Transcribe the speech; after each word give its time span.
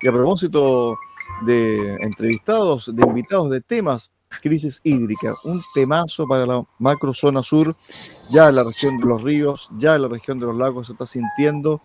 Y 0.00 0.08
a 0.08 0.12
propósito 0.12 0.98
de 1.42 1.94
entrevistados, 2.00 2.94
de 2.94 3.02
invitados, 3.06 3.50
de 3.50 3.60
temas, 3.60 4.10
crisis 4.42 4.80
hídrica, 4.84 5.34
un 5.44 5.62
temazo 5.74 6.26
para 6.26 6.46
la 6.46 6.62
macro 6.78 7.14
zona 7.14 7.42
sur, 7.42 7.74
ya 8.30 8.52
la 8.52 8.64
región 8.64 8.98
de 8.98 9.06
los 9.06 9.22
ríos, 9.22 9.68
ya 9.78 9.98
la 9.98 10.08
región 10.08 10.38
de 10.38 10.46
los 10.46 10.56
lagos 10.56 10.86
se 10.86 10.92
está 10.92 11.06
sintiendo 11.06 11.82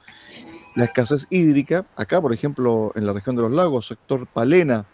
la 0.75 0.85
escasez 0.85 1.27
hídrica. 1.29 1.85
Acá, 1.95 2.21
por 2.21 2.33
ejemplo, 2.33 2.91
en 2.95 3.05
la 3.05 3.13
región 3.13 3.35
de 3.35 3.43
los 3.43 3.51
lagos, 3.51 3.87
sector 3.87 4.27
Palena, 4.27 4.85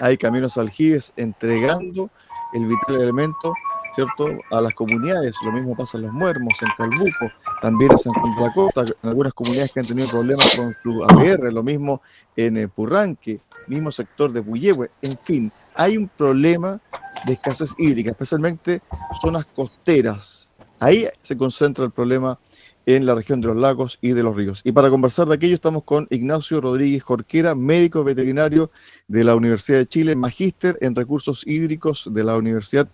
hay 0.00 0.16
caminos 0.16 0.56
aljibes 0.56 1.12
entregando 1.16 2.10
el 2.52 2.66
vital 2.66 3.00
elemento 3.00 3.54
¿cierto? 3.94 4.38
a 4.50 4.60
las 4.60 4.74
comunidades. 4.74 5.36
Lo 5.44 5.52
mismo 5.52 5.76
pasa 5.76 5.98
en 5.98 6.04
Los 6.04 6.12
Muermos, 6.12 6.54
en 6.60 6.68
Calbuco, 6.76 7.32
también 7.60 7.92
en 7.92 7.98
San 7.98 8.12
Juan 8.12 8.52
Costa, 8.52 8.84
en 9.02 9.08
algunas 9.08 9.32
comunidades 9.32 9.72
que 9.72 9.80
han 9.80 9.86
tenido 9.86 10.08
problemas 10.08 10.54
con 10.56 10.74
su 10.74 11.04
APR, 11.04 11.52
lo 11.52 11.62
mismo 11.62 12.02
en 12.36 12.56
eh, 12.56 12.68
Purranque, 12.68 13.40
mismo 13.66 13.90
sector 13.90 14.32
de 14.32 14.42
Puyehue, 14.42 14.90
en 15.00 15.18
fin, 15.18 15.52
hay 15.74 15.96
un 15.96 16.08
problema 16.08 16.80
de 17.26 17.34
escasez 17.34 17.74
hídrica, 17.78 18.10
especialmente 18.10 18.80
zonas 19.20 19.46
costeras. 19.46 20.50
Ahí 20.80 21.08
se 21.20 21.36
concentra 21.36 21.84
el 21.84 21.92
problema 21.92 22.38
en 22.86 23.06
la 23.06 23.14
región 23.14 23.40
de 23.40 23.46
los 23.46 23.56
lagos 23.56 23.98
y 24.00 24.10
de 24.10 24.22
los 24.22 24.34
ríos. 24.34 24.60
Y 24.64 24.72
para 24.72 24.90
conversar 24.90 25.28
de 25.28 25.34
aquello 25.34 25.54
estamos 25.54 25.84
con 25.84 26.08
Ignacio 26.10 26.60
Rodríguez 26.60 27.02
Jorquera, 27.02 27.54
médico 27.54 28.02
veterinario 28.02 28.70
de 29.06 29.24
la 29.24 29.36
Universidad 29.36 29.78
de 29.78 29.86
Chile, 29.86 30.16
magíster 30.16 30.78
en 30.80 30.96
recursos 30.96 31.46
hídricos 31.46 32.08
de 32.12 32.24
la 32.24 32.36
Universidad 32.36 32.88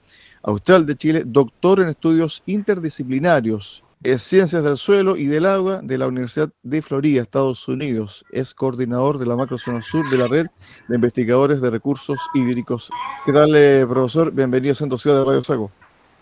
Austral 0.49 0.87
de 0.87 0.97
Chile, 0.97 1.25
doctor 1.27 1.79
en 1.81 1.91
estudios 1.91 2.43
interdisciplinarios, 2.47 3.85
en 4.03 4.19
ciencias 4.19 4.65
del 4.65 4.79
suelo 4.79 5.19
y 5.19 5.27
del 5.27 5.45
agua 5.45 5.81
de 5.83 5.99
la 5.99 6.07
Universidad 6.07 6.49
de 6.63 6.81
Florida, 6.81 7.21
Estados 7.21 7.69
Unidos. 7.69 8.25
Es 8.33 8.55
coordinador 8.55 9.19
de 9.19 9.27
la 9.27 9.37
macrozona 9.37 9.83
sur 9.83 10.09
de 10.09 10.17
la 10.17 10.27
red 10.27 10.47
de 10.89 10.95
investigadores 10.95 11.61
de 11.61 11.69
recursos 11.69 12.19
hídricos. 12.33 12.89
¿Qué 13.27 13.33
tal, 13.35 13.55
eh, 13.55 13.85
profesor? 13.87 14.33
Bienvenido 14.33 14.73
a 14.73 14.77
Centro 14.77 14.97
Ciudad 14.97 15.19
de 15.19 15.25
Radio 15.27 15.45
Sago. 15.45 15.71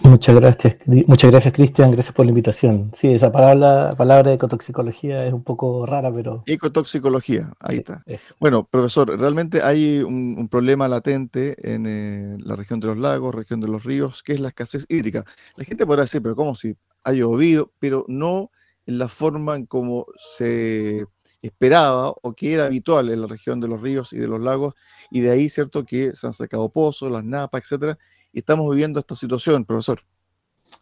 Muchas 0.00 0.36
gracias, 0.36 0.76
muchas 1.06 1.30
gracias 1.30 1.54
Cristian, 1.54 1.90
gracias 1.90 2.14
por 2.14 2.26
la 2.26 2.30
invitación. 2.30 2.90
Sí, 2.94 3.08
esa 3.08 3.32
palabra, 3.32 3.94
palabra 3.96 4.30
de 4.30 4.36
ecotoxicología 4.36 5.26
es 5.26 5.32
un 5.32 5.42
poco 5.42 5.86
rara, 5.86 6.12
pero... 6.12 6.42
Ecotoxicología, 6.46 7.52
ahí 7.60 7.78
está. 7.78 8.04
Bueno, 8.38 8.64
profesor, 8.64 9.18
realmente 9.18 9.62
hay 9.62 10.00
un, 10.00 10.48
problema 10.48 10.86
latente 10.86 11.56
en 11.62 11.86
eh, 11.86 12.36
la 12.40 12.56
región 12.56 12.78
de 12.78 12.88
los 12.88 12.98
lagos, 12.98 13.34
región 13.34 13.60
de 13.60 13.68
los 13.68 13.84
ríos, 13.84 14.22
que 14.22 14.34
es 14.34 14.40
la 14.40 14.48
escasez 14.48 14.84
hídrica. 14.88 15.24
La 15.56 15.64
gente 15.64 15.86
podrá 15.86 16.02
decir, 16.02 16.22
pero 16.22 16.36
¿cómo 16.36 16.54
si 16.54 16.76
ha 17.02 17.12
llovido? 17.12 17.72
Pero 17.78 18.04
no 18.06 18.50
en 18.86 18.98
la 18.98 19.08
forma 19.08 19.56
en 19.56 19.66
como 19.66 20.06
se 20.36 21.06
esperaba 21.42 22.10
o 22.22 22.32
que 22.34 22.54
era 22.54 22.66
habitual 22.66 23.10
en 23.10 23.20
la 23.20 23.26
región 23.26 23.60
de 23.60 23.68
los 23.68 23.80
ríos 23.80 24.12
y 24.12 24.18
de 24.18 24.28
los 24.28 24.40
lagos, 24.40 24.74
y 25.10 25.20
de 25.20 25.30
ahí, 25.30 25.48
¿cierto?, 25.48 25.84
que 25.84 26.14
se 26.14 26.26
han 26.26 26.32
sacado 26.32 26.68
pozos, 26.68 27.10
las 27.10 27.24
napas, 27.24 27.62
etcétera, 27.62 27.98
estamos 28.32 28.70
viviendo 28.70 29.00
esta 29.00 29.16
situación, 29.16 29.64
profesor. 29.64 30.00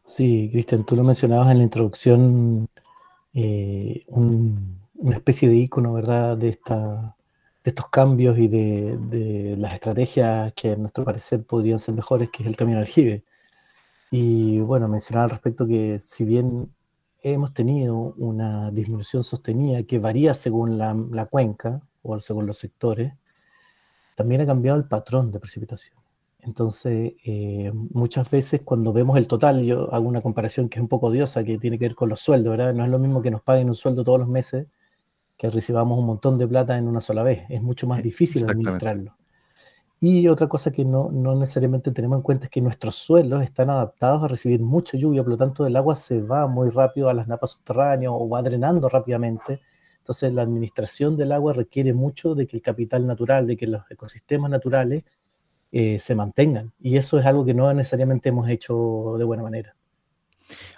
Sí, 0.05 0.49
Cristian, 0.53 0.85
tú 0.85 0.97
lo 0.97 1.03
mencionabas 1.03 1.51
en 1.51 1.59
la 1.59 1.65
introducción, 1.65 2.69
eh, 3.33 4.05
una 4.09 5.17
especie 5.17 5.49
de 5.49 5.57
icono, 5.57 5.93
¿verdad?, 5.95 6.37
de, 6.37 6.51
esta, 6.51 7.17
de 7.65 7.71
estos 7.71 7.89
cambios 7.89 8.39
y 8.39 8.49
de, 8.49 9.57
las 9.59 9.75
estrategias 9.75 10.53
que 10.55 10.73
a 10.73 10.77
nuestro 10.77 11.05
parecer 11.05 11.45
podrían 11.45 11.79
ser 11.79 11.95
mejores, 11.95 12.31
que 12.31 12.43
es 12.43 12.49
el 12.49 12.57
camino 12.57 12.79
aljibe. 12.79 13.25
Y 14.11 14.61
bueno, 14.61 14.89
mencionaba 14.89 15.25
al 15.25 15.31
respecto 15.31 15.67
que 15.67 15.99
si 15.99 16.25
bien 16.25 16.73
hemos 17.23 17.55
tenido 17.55 17.97
una 18.19 18.71
disminución 18.71 19.23
sostenida 19.23 19.83
que 19.85 19.99
varía 19.99 20.35
según 20.35 20.79
la, 20.79 20.95
la 21.11 21.27
cuenca 21.27 21.83
o 22.03 22.21
según 22.21 22.47
los 22.47 22.59
sectores, 22.59 23.15
también 24.15 24.43
ha 24.43 24.47
cambiado 24.47 24.79
el 24.79 24.85
patrón 24.87 25.33
de 25.33 25.41
precipitación. 25.41 26.04
Entonces, 26.47 27.15
eh, 27.25 27.73
muchas 27.73 28.31
veces 28.31 28.61
cuando 28.65 28.93
vemos 28.93 29.17
el 29.17 29.27
total, 29.27 29.63
yo 29.65 29.93
hago 29.95 30.07
una 30.07 30.21
comparación 30.21 30.69
que 30.69 30.79
es 30.79 30.83
un 30.83 30.89
poco 30.89 31.07
odiosa, 31.07 31.43
que 31.43 31.59
tiene 31.59 31.79
que 31.79 31.87
ver 31.87 31.95
con 31.95 32.09
los 32.09 32.21
sueldos, 32.21 32.51
¿verdad? 32.51 32.75
No 32.75 32.85
es 32.85 32.91
lo 32.91 32.99
mismo 32.99 33.23
que 33.23 33.31
nos 33.31 33.43
paguen 33.43 33.69
un 33.69 33.75
sueldo 33.75 34.05
todos 34.05 34.19
los 34.19 34.29
meses 34.29 34.67
que 35.37 35.51
recibamos 35.51 35.99
un 35.99 36.07
montón 36.07 36.39
de 36.39 36.47
plata 36.47 36.77
en 36.77 36.87
una 36.87 37.01
sola 37.01 37.23
vez. 37.23 37.45
Es 37.49 37.63
mucho 37.63 37.87
más 37.87 38.03
difícil 38.03 38.45
administrarlo. 38.45 39.17
Y 40.01 40.29
otra 40.29 40.49
cosa 40.49 40.71
que 40.71 40.85
no, 40.85 41.11
no, 41.11 41.35
necesariamente 41.35 41.91
tenemos 41.91 42.19
en 42.19 42.23
cuenta 42.23 42.45
es 42.45 42.51
que 42.51 42.61
nuestros 42.61 42.97
suelos 42.97 43.43
están 43.43 43.71
adaptados 43.71 44.23
a 44.23 44.29
recibir 44.29 44.61
mucha 44.61 44.99
lluvia, 44.99 45.23
por 45.23 45.31
lo 45.31 45.39
tanto 45.39 45.67
el 45.67 45.75
agua 45.77 45.97
se 45.97 46.21
va 46.21 46.47
muy 46.47 46.69
rápido 46.69 47.09
a 47.09 47.15
las 47.15 47.27
napas 47.27 47.53
subterráneas 47.53 48.13
o 48.15 48.29
va 48.29 48.43
drenando 48.43 48.89
rápidamente. 48.89 49.61
Entonces 49.99 50.35
la 50.35 50.43
administración 50.43 51.17
del 51.17 51.33
agua 51.33 51.55
requiere 51.55 51.95
mucho 51.95 52.35
de 52.35 52.47
que 52.47 52.59
el 52.59 52.63
capital 52.63 53.07
natural, 53.07 53.47
de 53.47 53.57
que 53.57 53.67
los 53.67 53.83
ecosistemas 53.91 54.51
naturales 54.51 55.05
eh, 55.77 55.99
se 55.99 56.15
mantengan. 56.15 56.73
Y 56.79 56.99
eso 56.99 57.19
es 57.19 57.27
algo 57.27 57.45
que 57.45 57.53
no 57.53 57.75
necesariamente 57.75 58.29
hemos 58.29 58.49
hecho 58.49 59.17
de 59.19 59.25
buena 59.25 59.43
manera. 59.43 59.75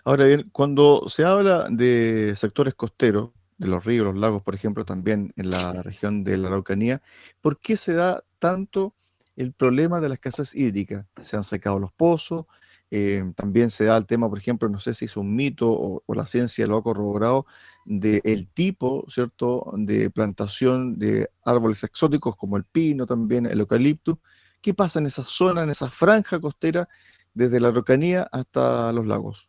Ahora 0.05 0.25
bien, 0.25 0.49
cuando 0.53 1.07
se 1.11 1.23
habla 1.23 1.67
de 1.69 2.33
sectores 2.35 2.75
costeros, 2.75 3.29
de 3.59 3.69
los 3.69 3.85
ríos, 3.85 4.07
los 4.07 4.17
lagos, 4.17 4.43
por 4.43 4.55
ejemplo, 4.55 4.87
también 4.87 5.35
en 5.37 5.51
la 5.51 5.83
región 5.83 6.25
de 6.25 6.39
la 6.39 6.49
Araucanía, 6.49 7.03
¿por 7.43 7.61
qué 7.61 7.77
se 7.77 7.93
da 7.93 8.25
tanto 8.39 8.95
el 9.37 9.53
problema 9.53 10.01
de 10.01 10.09
la 10.09 10.15
escasez 10.15 10.55
hídrica? 10.55 11.07
Se 11.21 11.37
han 11.37 11.45
secado 11.45 11.79
los 11.79 11.93
pozos, 11.93 12.47
eh, 12.91 13.23
también 13.37 13.71
se 13.71 13.85
da 13.85 13.99
el 13.99 14.07
tema, 14.07 14.31
por 14.31 14.39
ejemplo, 14.39 14.67
no 14.71 14.81
sé 14.81 14.95
si 14.95 15.05
es 15.05 15.19
un 15.19 15.37
mito 15.37 15.69
o, 15.69 16.15
la 16.15 16.25
ciencia 16.25 16.67
lo 16.67 16.79
ha 16.79 16.83
corroborado, 16.83 17.45
del 17.85 18.49
tipo, 18.49 19.05
¿cierto?, 19.11 19.75
de 19.77 20.09
plantación 20.09 20.99
de 20.99 21.29
árboles 21.45 21.85
exóticos 21.85 22.35
como 22.35 22.57
el 22.57 22.65
pino, 22.65 23.05
también 23.05 23.45
el 23.45 23.61
eucalipto, 23.61 24.21
¿Qué 24.61 24.75
pasa 24.75 24.99
en 24.99 25.07
esa 25.07 25.25
zona, 25.25 25.63
en 25.63 25.71
esa 25.71 25.91
franja 25.91 26.41
costera, 26.41 26.89
desde 27.35 27.61
la 27.61 27.71
Rocanía 27.71 28.29
hasta 28.33 28.93
los 28.93 29.07
lagos? 29.07 29.49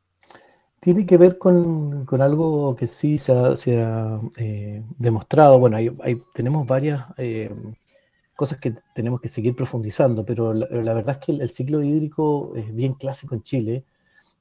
Tiene 0.80 1.06
que 1.06 1.18
ver 1.18 1.38
con, 1.38 2.06
algo 2.20 2.76
que 2.76 2.88
sí 2.88 3.18
se 3.18 3.32
ha, 3.34 4.20
eh, 4.38 4.84
demostrado. 4.98 5.60
Bueno, 5.60 5.78
tenemos 6.34 6.68
varias 6.68 7.04
eh, 7.18 7.52
cosas 8.36 8.60
que 8.60 8.76
tenemos 8.94 9.20
que 9.20 9.28
seguir 9.28 9.56
profundizando, 9.56 10.24
pero 10.24 10.54
la, 10.54 10.94
verdad 10.94 11.18
es 11.20 11.26
que 11.26 11.32
el, 11.32 11.50
ciclo 11.50 11.82
hídrico 11.82 12.54
es 12.56 12.74
bien 12.74 12.94
clásico 12.94 13.34
en 13.34 13.42
Chile, 13.42 13.86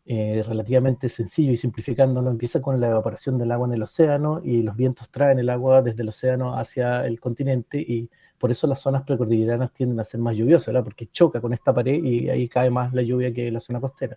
eh, 0.09 0.45
relativamente 0.47 1.09
sencillo 1.09 1.51
y 1.51 1.57
simplificándolo, 1.57 2.31
empieza 2.31 2.63
con 2.63 2.81
la 2.81 2.91
evaporación 2.91 3.39
del 3.39 3.51
agua 3.51 3.67
en 3.67 3.75
el 3.75 3.83
océano 3.83 4.41
y 4.45 4.63
los 4.63 4.77
vientos 4.77 5.11
traen 5.11 5.41
el 5.41 5.51
agua 5.51 5.83
desde 5.83 6.03
el 6.03 6.11
océano 6.11 6.57
hacia 6.57 7.05
el 7.05 7.19
continente 7.19 7.81
y 7.81 8.09
por 8.39 8.53
eso 8.53 8.69
las 8.69 8.79
zonas 8.81 9.03
precordilleranas 9.03 9.73
tienden 9.73 9.99
a 9.99 10.05
ser 10.05 10.21
más 10.21 10.37
lluviosas, 10.37 10.69
¿verdad? 10.69 10.85
Porque 10.85 11.09
choca 11.09 11.41
con 11.41 11.53
esta 11.53 11.75
pared 11.75 12.05
y 12.05 12.29
ahí 12.29 12.49
cae 12.49 12.71
más 12.71 12.95
la 12.95 13.03
lluvia 13.03 13.33
que 13.35 13.51
la 13.51 13.59
zona 13.59 13.81
costera. 13.81 14.17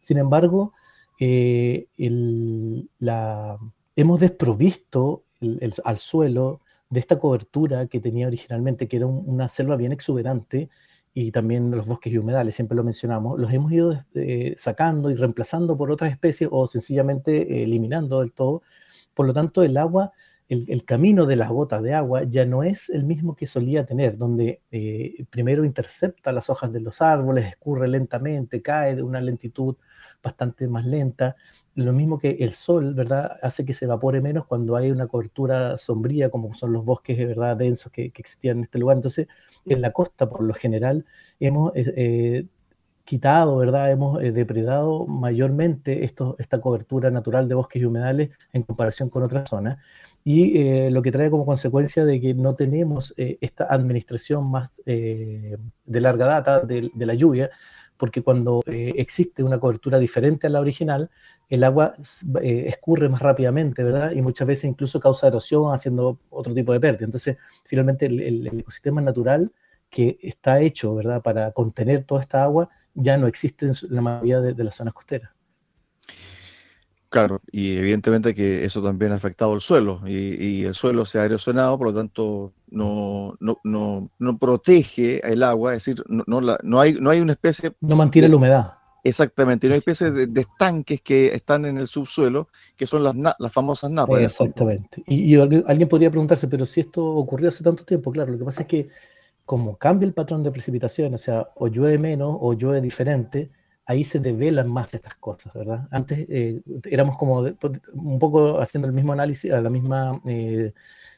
Sin 0.00 0.18
embargo, 0.18 0.72
eh, 1.20 1.86
hemos 3.94 4.20
desprovisto 4.20 5.22
al 5.84 5.98
suelo 5.98 6.60
de 6.88 6.98
esta 6.98 7.20
cobertura 7.20 7.86
que 7.86 8.00
tenía 8.00 8.26
originalmente, 8.26 8.88
que 8.88 8.96
era 8.96 9.06
una 9.06 9.48
selva 9.48 9.76
bien 9.76 9.92
exuberante, 9.92 10.70
y 11.12 11.32
también 11.32 11.70
los 11.70 11.86
bosques 11.86 12.12
y 12.12 12.18
humedales, 12.18 12.54
siempre 12.54 12.76
lo 12.76 12.84
mencionamos, 12.84 13.38
los 13.38 13.52
hemos 13.52 13.72
ido 13.72 14.04
eh, 14.14 14.54
sacando 14.56 15.10
y 15.10 15.16
reemplazando 15.16 15.76
por 15.76 15.90
otras 15.90 16.12
especies 16.12 16.48
o 16.52 16.66
sencillamente 16.66 17.62
eliminando 17.62 18.20
del 18.20 18.32
todo. 18.32 18.62
Por 19.14 19.26
lo 19.26 19.32
tanto, 19.32 19.62
el 19.62 19.76
agua 19.76 20.12
el, 20.50 20.84
camino 20.84 21.26
de 21.26 21.36
las 21.36 21.48
gotas 21.48 21.80
de 21.80 21.94
agua 21.94 22.24
ya 22.24 22.44
no 22.44 22.64
es 22.64 22.90
el 22.90 23.04
mismo 23.04 23.36
que 23.36 23.46
solía 23.46 23.86
tener, 23.86 24.18
donde 24.18 24.60
eh, 24.72 25.24
primero 25.30 25.64
intercepta 25.64 26.32
las 26.32 26.50
hojas 26.50 26.72
de 26.72 26.80
los 26.80 27.00
árboles, 27.00 27.46
escurre 27.46 27.86
lentamente, 27.86 28.60
cae 28.60 28.96
de 28.96 29.02
una 29.04 29.20
lentitud 29.20 29.76
bastante 30.22 30.68
más 30.68 30.84
lenta. 30.86 31.36
Lo 31.74 31.92
mismo 31.92 32.18
que 32.18 32.30
el 32.40 32.50
sol, 32.52 32.94
¿verdad? 32.94 33.38
Hace 33.42 33.64
que 33.64 33.74
se 33.74 33.84
evapore 33.86 34.20
menos 34.20 34.46
cuando 34.46 34.76
hay 34.76 34.90
una 34.90 35.06
cobertura 35.06 35.76
sombría, 35.76 36.30
como 36.30 36.54
son 36.54 36.72
los 36.72 36.84
bosques, 36.84 37.16
¿verdad? 37.18 37.56
Densos 37.56 37.92
que, 37.92 38.06
existían 38.06 38.58
en 38.58 38.64
este 38.64 38.78
lugar. 38.78 38.96
Entonces, 38.96 39.28
en 39.66 39.80
la 39.80 39.92
costa, 39.92 40.28
por 40.28 40.42
lo 40.42 40.54
general, 40.54 41.04
hemos 41.38 41.74
eh, 41.76 41.92
eh, 41.96 42.46
quitado, 43.04 43.56
¿verdad? 43.56 43.90
Hemos 43.90 44.20
depredado 44.20 45.06
mayormente 45.06 46.04
esta 46.04 46.60
cobertura 46.60 47.10
natural 47.10 47.48
de 47.48 47.54
bosques 47.54 47.82
y 47.82 47.84
humedales 47.84 48.30
en 48.52 48.62
comparación 48.62 49.10
con 49.10 49.22
otras 49.22 49.48
zonas 49.48 49.78
y 50.24 50.58
eh, 50.58 50.90
lo 50.90 51.02
que 51.02 51.12
trae 51.12 51.30
como 51.30 51.46
consecuencia 51.46 52.04
de 52.04 52.20
que 52.20 52.34
no 52.34 52.54
tenemos 52.54 53.14
eh, 53.16 53.38
esta 53.40 53.64
administración 53.64 54.50
más 54.50 54.80
eh, 54.84 55.56
de 55.84 56.00
larga 56.00 56.26
data 56.26 56.60
de, 56.60 56.90
la 56.94 57.14
lluvia, 57.14 57.50
porque 58.00 58.22
cuando 58.22 58.62
existe 58.66 59.42
una 59.42 59.60
cobertura 59.60 59.98
diferente 59.98 60.46
a 60.46 60.50
la 60.50 60.60
original, 60.60 61.10
el 61.50 61.62
agua 61.64 61.94
escurre 62.40 63.10
más 63.10 63.20
rápidamente, 63.20 63.84
¿verdad? 63.84 64.12
Y 64.12 64.22
muchas 64.22 64.48
veces 64.48 64.64
incluso 64.64 64.98
causa 64.98 65.26
erosión, 65.26 65.74
haciendo 65.74 66.18
otro 66.30 66.54
tipo 66.54 66.72
de 66.72 66.80
pérdida. 66.80 67.04
Entonces, 67.04 67.36
finalmente, 67.66 68.06
el, 68.06 68.46
ecosistema 68.46 69.02
natural 69.02 69.52
que 69.90 70.18
está 70.22 70.60
hecho, 70.60 70.94
¿verdad?, 70.94 71.20
para 71.20 71.52
contener 71.52 72.04
toda 72.04 72.22
esta 72.22 72.42
agua, 72.42 72.70
ya 72.94 73.18
no 73.18 73.26
existe 73.26 73.66
en 73.66 73.72
la 73.90 74.00
mayoría 74.00 74.40
de 74.40 74.64
las 74.64 74.76
zonas 74.76 74.94
costeras. 74.94 75.30
Claro, 77.10 77.40
y 77.50 77.76
evidentemente 77.76 78.36
que 78.36 78.64
eso 78.64 78.80
también 78.80 79.10
ha 79.10 79.16
afectado 79.16 79.52
el 79.52 79.60
suelo 79.60 80.00
y, 80.06 80.62
el 80.64 80.74
suelo 80.74 81.04
se 81.04 81.18
ha 81.18 81.24
erosionado, 81.24 81.76
por 81.76 81.88
lo 81.88 81.94
tanto 81.94 82.52
no, 82.70 83.36
no, 83.40 83.58
no, 83.64 84.08
no 84.16 84.38
protege 84.38 85.20
el 85.28 85.42
agua, 85.42 85.72
es 85.72 85.84
decir, 85.84 86.04
no, 86.06 86.22
no, 86.28 86.40
no, 86.62 86.80
hay, 86.80 86.94
no 86.94 87.10
hay 87.10 87.20
una 87.20 87.32
especie... 87.32 87.72
No 87.80 87.96
mantiene 87.96 88.28
la 88.28 88.36
humedad. 88.36 88.74
Exactamente, 89.02 89.66
no 89.66 89.74
hay 89.74 89.78
especies 89.78 90.14
de, 90.14 90.40
estanques 90.40 91.00
que 91.02 91.34
están 91.34 91.64
en 91.64 91.78
el 91.78 91.88
subsuelo, 91.88 92.46
que 92.76 92.86
son 92.86 93.02
las, 93.02 93.16
las 93.16 93.52
famosas 93.52 93.90
napas. 93.90 94.20
Exactamente. 94.20 95.02
Y, 95.08 95.34
alguien 95.36 95.88
podría 95.88 96.10
preguntarse, 96.10 96.46
pero 96.46 96.64
si 96.64 96.78
esto 96.78 97.04
ocurrió 97.04 97.48
hace 97.48 97.64
tanto 97.64 97.84
tiempo, 97.84 98.12
claro, 98.12 98.30
lo 98.30 98.38
que 98.38 98.44
pasa 98.44 98.62
es 98.62 98.68
que 98.68 98.88
como 99.44 99.76
cambia 99.78 100.06
el 100.06 100.12
patrón 100.12 100.44
de 100.44 100.52
precipitación, 100.52 101.12
o 101.14 101.18
sea, 101.18 101.48
o 101.56 101.66
llueve 101.66 101.98
menos 101.98 102.36
o 102.40 102.52
llueve 102.52 102.80
diferente, 102.80 103.50
ahí 103.90 104.04
se 104.04 104.20
develan 104.20 104.70
más 104.70 104.94
estas 104.94 105.16
cosas, 105.16 105.52
¿verdad? 105.52 105.88
Antes 105.90 106.24
eh, 106.28 106.62
éramos 106.84 107.18
como 107.18 107.40
un 107.40 108.18
poco 108.20 108.60
haciendo 108.60 108.86
el 108.86 108.94
mismo 108.94 109.12
análisis, 109.12 109.50
la 109.50 109.68
misma 109.68 110.20
eh, 110.26 110.72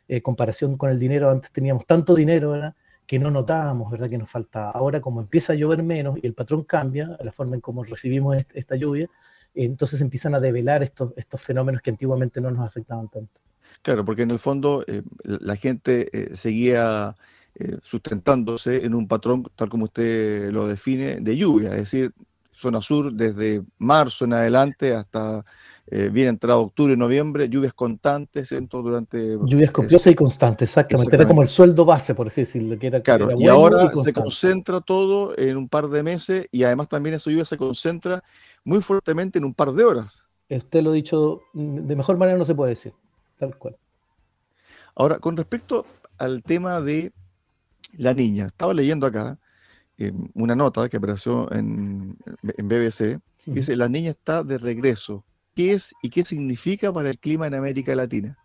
eh, 0.08 0.22
comparación 0.22 0.78
con 0.78 0.88
el 0.88 0.98
dinero, 0.98 1.28
antes 1.28 1.52
teníamos 1.52 1.84
tanto 1.84 2.14
dinero, 2.14 2.52
¿verdad? 2.52 2.74
que 3.06 3.18
no 3.18 3.30
notábamos, 3.30 3.90
¿verdad? 3.90 4.08
Que 4.08 4.16
nos 4.16 4.30
faltaba. 4.30 4.70
Ahora, 4.70 5.02
como 5.02 5.20
empieza 5.20 5.52
a 5.52 5.56
llover 5.56 5.82
menos 5.82 6.16
y 6.22 6.26
el 6.26 6.32
patrón 6.32 6.64
cambia, 6.64 7.14
la 7.22 7.30
forma 7.30 7.56
en 7.56 7.60
cómo 7.60 7.84
recibimos 7.84 8.38
esta 8.54 8.74
lluvia, 8.74 9.10
entonces 9.54 10.00
empiezan 10.00 10.34
a 10.34 10.40
develar 10.40 10.82
estos, 10.82 11.12
estos 11.16 11.42
fenómenos 11.42 11.82
que 11.82 11.90
antiguamente 11.90 12.40
no 12.40 12.50
nos 12.50 12.64
afectaban 12.64 13.08
tanto. 13.08 13.38
Claro, 13.82 14.02
porque 14.02 14.22
en 14.22 14.30
el 14.30 14.38
fondo 14.38 14.82
la 15.24 15.56
gente 15.56 16.30
seguía 16.34 17.14
sustentándose 17.82 18.86
en 18.86 18.94
un 18.94 19.06
patrón, 19.06 19.44
tal 19.56 19.68
como 19.68 19.84
usted 19.84 20.50
lo 20.50 20.66
define, 20.68 21.16
de 21.20 21.36
lluvia, 21.36 21.70
es 21.72 21.90
decir, 21.90 22.14
zona 22.62 22.80
sur 22.80 23.12
desde 23.12 23.62
marzo 23.78 24.24
en 24.24 24.32
adelante 24.32 24.94
hasta 24.94 25.44
eh, 25.88 26.08
bien 26.10 26.28
entrado 26.28 26.60
octubre, 26.60 26.96
noviembre, 26.96 27.48
lluvias 27.48 27.74
constantes 27.74 28.54
durante... 28.70 29.36
Lluvias 29.44 29.72
copiosas 29.72 30.12
y 30.12 30.14
constantes, 30.14 30.70
exactamente. 30.70 31.14
Era 31.14 31.26
como 31.26 31.42
el 31.42 31.48
sueldo 31.48 31.84
base, 31.84 32.14
por 32.14 32.28
así 32.28 32.42
decirlo. 32.42 32.78
Que 32.78 32.86
era, 32.86 33.02
claro, 33.02 33.30
y 33.36 33.48
ahora 33.48 33.90
se 33.92 34.12
concentra 34.12 34.80
todo 34.80 35.36
en 35.36 35.56
un 35.56 35.68
par 35.68 35.88
de 35.88 36.02
meses 36.02 36.46
y 36.52 36.62
además 36.62 36.88
también 36.88 37.16
esa 37.16 37.30
lluvia 37.30 37.44
se 37.44 37.58
concentra 37.58 38.22
muy 38.64 38.80
fuertemente 38.80 39.38
en 39.38 39.44
un 39.44 39.54
par 39.54 39.72
de 39.72 39.84
horas. 39.84 40.26
Usted 40.48 40.82
lo 40.82 40.90
ha 40.90 40.94
dicho 40.94 41.40
de 41.52 41.96
mejor 41.96 42.16
manera 42.16 42.38
no 42.38 42.44
se 42.44 42.54
puede 42.54 42.70
decir, 42.70 42.92
tal 43.38 43.56
cual. 43.58 43.76
Ahora, 44.94 45.18
con 45.18 45.36
respecto 45.36 45.84
al 46.16 46.42
tema 46.42 46.80
de 46.80 47.12
la 47.96 48.14
niña, 48.14 48.46
estaba 48.46 48.72
leyendo 48.72 49.06
acá 49.06 49.38
una 50.34 50.56
nota 50.56 50.88
que 50.88 50.96
apareció 50.96 51.52
en, 51.52 52.16
en 52.42 52.68
BBC, 52.68 53.20
dice, 53.46 53.76
la 53.76 53.88
niña 53.88 54.10
está 54.10 54.42
de 54.42 54.58
regreso. 54.58 55.24
¿Qué 55.54 55.72
es 55.72 55.94
y 56.02 56.08
qué 56.10 56.24
significa 56.24 56.92
para 56.92 57.10
el 57.10 57.18
clima 57.18 57.46
en 57.46 57.54
América 57.54 57.94
Latina? 57.94 58.38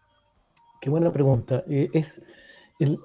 Qué 0.82 0.90
buena 0.90 1.12
pregunta. 1.12 1.64
Eh, 1.70 1.90
es, 1.94 2.22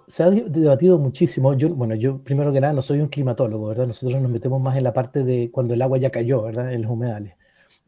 se 0.07 0.23
ha 0.23 0.31
debatido 0.31 0.99
muchísimo. 0.99 1.55
Yo, 1.55 1.75
bueno, 1.75 1.95
yo 1.95 2.19
primero 2.19 2.53
que 2.53 2.61
nada 2.61 2.73
no 2.73 2.83
soy 2.83 3.01
un 3.01 3.09
climatólogo, 3.09 3.69
¿verdad? 3.69 3.87
Nosotros 3.87 4.21
nos 4.21 4.31
metemos 4.31 4.61
más 4.61 4.77
en 4.77 4.85
la 4.85 4.93
parte 4.93 5.25
de 5.25 5.51
cuando 5.51 5.75
el 5.75 5.83
agua 5.83 5.99
ya 5.99 6.11
cayó, 6.11 6.43
¿verdad? 6.43 6.73
En 6.73 6.83
los 6.83 6.91
humedales. 6.91 7.35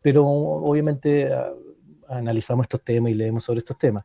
Pero 0.01 0.27
obviamente 0.27 1.33
ah, 1.33 1.53
analizamos 2.09 2.65
estos 2.65 2.83
temas 2.83 3.11
y 3.11 3.15
leemos 3.15 3.45
sobre 3.45 3.59
estos 3.59 3.77
temas. 3.77 4.05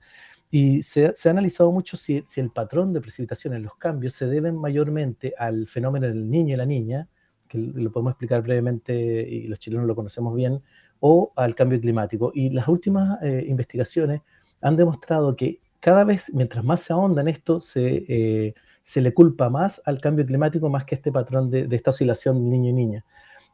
Y 0.51 0.81
se, 0.81 1.05
ha 1.07 1.29
analizado 1.29 1.71
mucho 1.71 1.95
si, 1.95 2.23
el 2.37 2.49
patrón 2.51 2.91
de 2.93 3.01
precipitación 3.01 3.53
en 3.53 3.63
los 3.63 3.75
cambios 3.75 4.13
se 4.13 4.25
deben 4.25 4.55
mayormente 4.55 5.33
al 5.37 5.67
fenómeno 5.67 6.07
del 6.07 6.29
niño 6.29 6.55
y 6.55 6.57
la 6.57 6.65
niña, 6.65 7.07
que 7.47 7.57
lo 7.57 7.91
podemos 7.91 8.11
explicar 8.11 8.41
brevemente 8.41 8.93
y 8.93 9.47
los 9.47 9.59
chilenos 9.59 9.85
lo 9.85 9.95
conocemos 9.95 10.35
bien, 10.35 10.61
o 10.99 11.31
al 11.35 11.55
cambio 11.55 11.79
climático. 11.79 12.31
Y 12.33 12.49
las 12.49 12.67
últimas 12.67 13.21
eh, 13.21 13.45
investigaciones 13.47 14.21
han 14.61 14.75
demostrado 14.75 15.35
que 15.35 15.59
cada 15.79 16.03
vez, 16.03 16.31
mientras 16.33 16.63
más 16.63 16.81
se 16.81 16.93
ahonda 16.93 17.21
en 17.21 17.29
esto, 17.29 17.61
se, 17.61 18.05
eh, 18.07 18.53
se 18.81 19.01
le 19.01 19.13
culpa 19.13 19.49
más 19.49 19.81
al 19.85 20.01
cambio 20.01 20.25
climático 20.25 20.67
más 20.69 20.83
que 20.83 20.95
este 20.95 21.11
patrón 21.11 21.49
de, 21.49 21.67
de 21.67 21.75
esta 21.75 21.91
oscilación 21.91 22.49
niño 22.49 22.71
y 22.71 22.73
niña. 22.73 23.05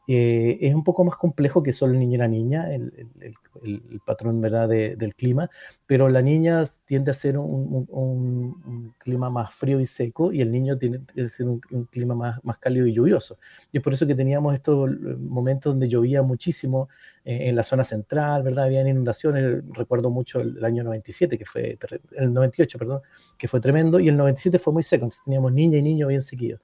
Eh, 0.08 0.58
es 0.60 0.74
un 0.74 0.84
poco 0.84 1.04
más 1.04 1.16
complejo 1.16 1.62
que 1.62 1.72
solo 1.72 1.92
el 1.92 1.98
niño 1.98 2.14
y 2.14 2.18
la 2.18 2.28
niña, 2.28 2.72
el, 2.72 2.92
patrón 4.04 4.40
¿verdad? 4.40 4.68
del 4.68 5.14
clima, 5.16 5.50
pero 5.86 6.08
la 6.08 6.22
niña 6.22 6.62
tiende 6.84 7.10
a 7.10 7.14
ser 7.14 7.38
un, 7.38 8.94
clima 8.98 9.30
más 9.30 9.52
frío 9.52 9.80
y 9.80 9.86
seco 9.86 10.32
y 10.32 10.40
el 10.40 10.52
niño 10.52 10.78
tiene 10.78 11.00
a 11.18 11.28
ser 11.28 11.48
un, 11.48 11.60
clima 11.90 12.14
más, 12.14 12.44
más, 12.44 12.58
cálido 12.58 12.86
y 12.86 12.92
lluvioso. 12.92 13.38
Y 13.72 13.78
es 13.78 13.82
por 13.82 13.94
eso 13.94 14.06
que 14.06 14.14
teníamos 14.14 14.54
estos 14.54 14.90
momentos 15.18 15.72
donde 15.72 15.88
llovía 15.88 16.22
muchísimo 16.22 16.88
eh, 17.24 17.48
en 17.48 17.56
la 17.56 17.64
zona 17.64 17.82
central, 17.82 18.44
¿verdad? 18.44 18.66
Habían 18.66 18.86
inundaciones, 18.86 19.64
recuerdo 19.72 20.10
mucho 20.10 20.40
el, 20.40 20.64
año 20.64 20.84
97, 20.84 21.36
que 21.36 21.44
fue, 21.44 21.76
el 22.12 22.32
98, 22.32 22.78
perdón, 22.78 23.00
que 23.36 23.48
fue 23.48 23.60
tremendo, 23.60 23.98
y 23.98 24.08
el 24.08 24.16
97 24.16 24.60
fue 24.60 24.72
muy 24.72 24.84
seco, 24.84 25.06
entonces 25.06 25.24
teníamos 25.24 25.52
niña 25.52 25.78
y 25.78 25.82
niño 25.82 26.06
bien 26.06 26.22
seguidos. 26.22 26.60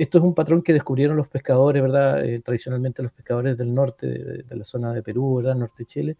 Esto 0.00 0.16
es 0.16 0.24
un 0.24 0.34
patrón 0.34 0.62
que 0.62 0.72
descubrieron 0.72 1.14
los 1.14 1.28
pescadores, 1.28 1.82
¿verdad? 1.82 2.24
Eh, 2.24 2.40
tradicionalmente 2.40 3.02
los 3.02 3.12
pescadores 3.12 3.58
del 3.58 3.74
norte, 3.74 4.06
de, 4.06 4.56
la 4.56 4.64
zona 4.64 4.94
de 4.94 5.02
Perú, 5.02 5.34
¿verdad? 5.34 5.54
Norte 5.54 5.82
de 5.82 5.84
Chile, 5.84 6.16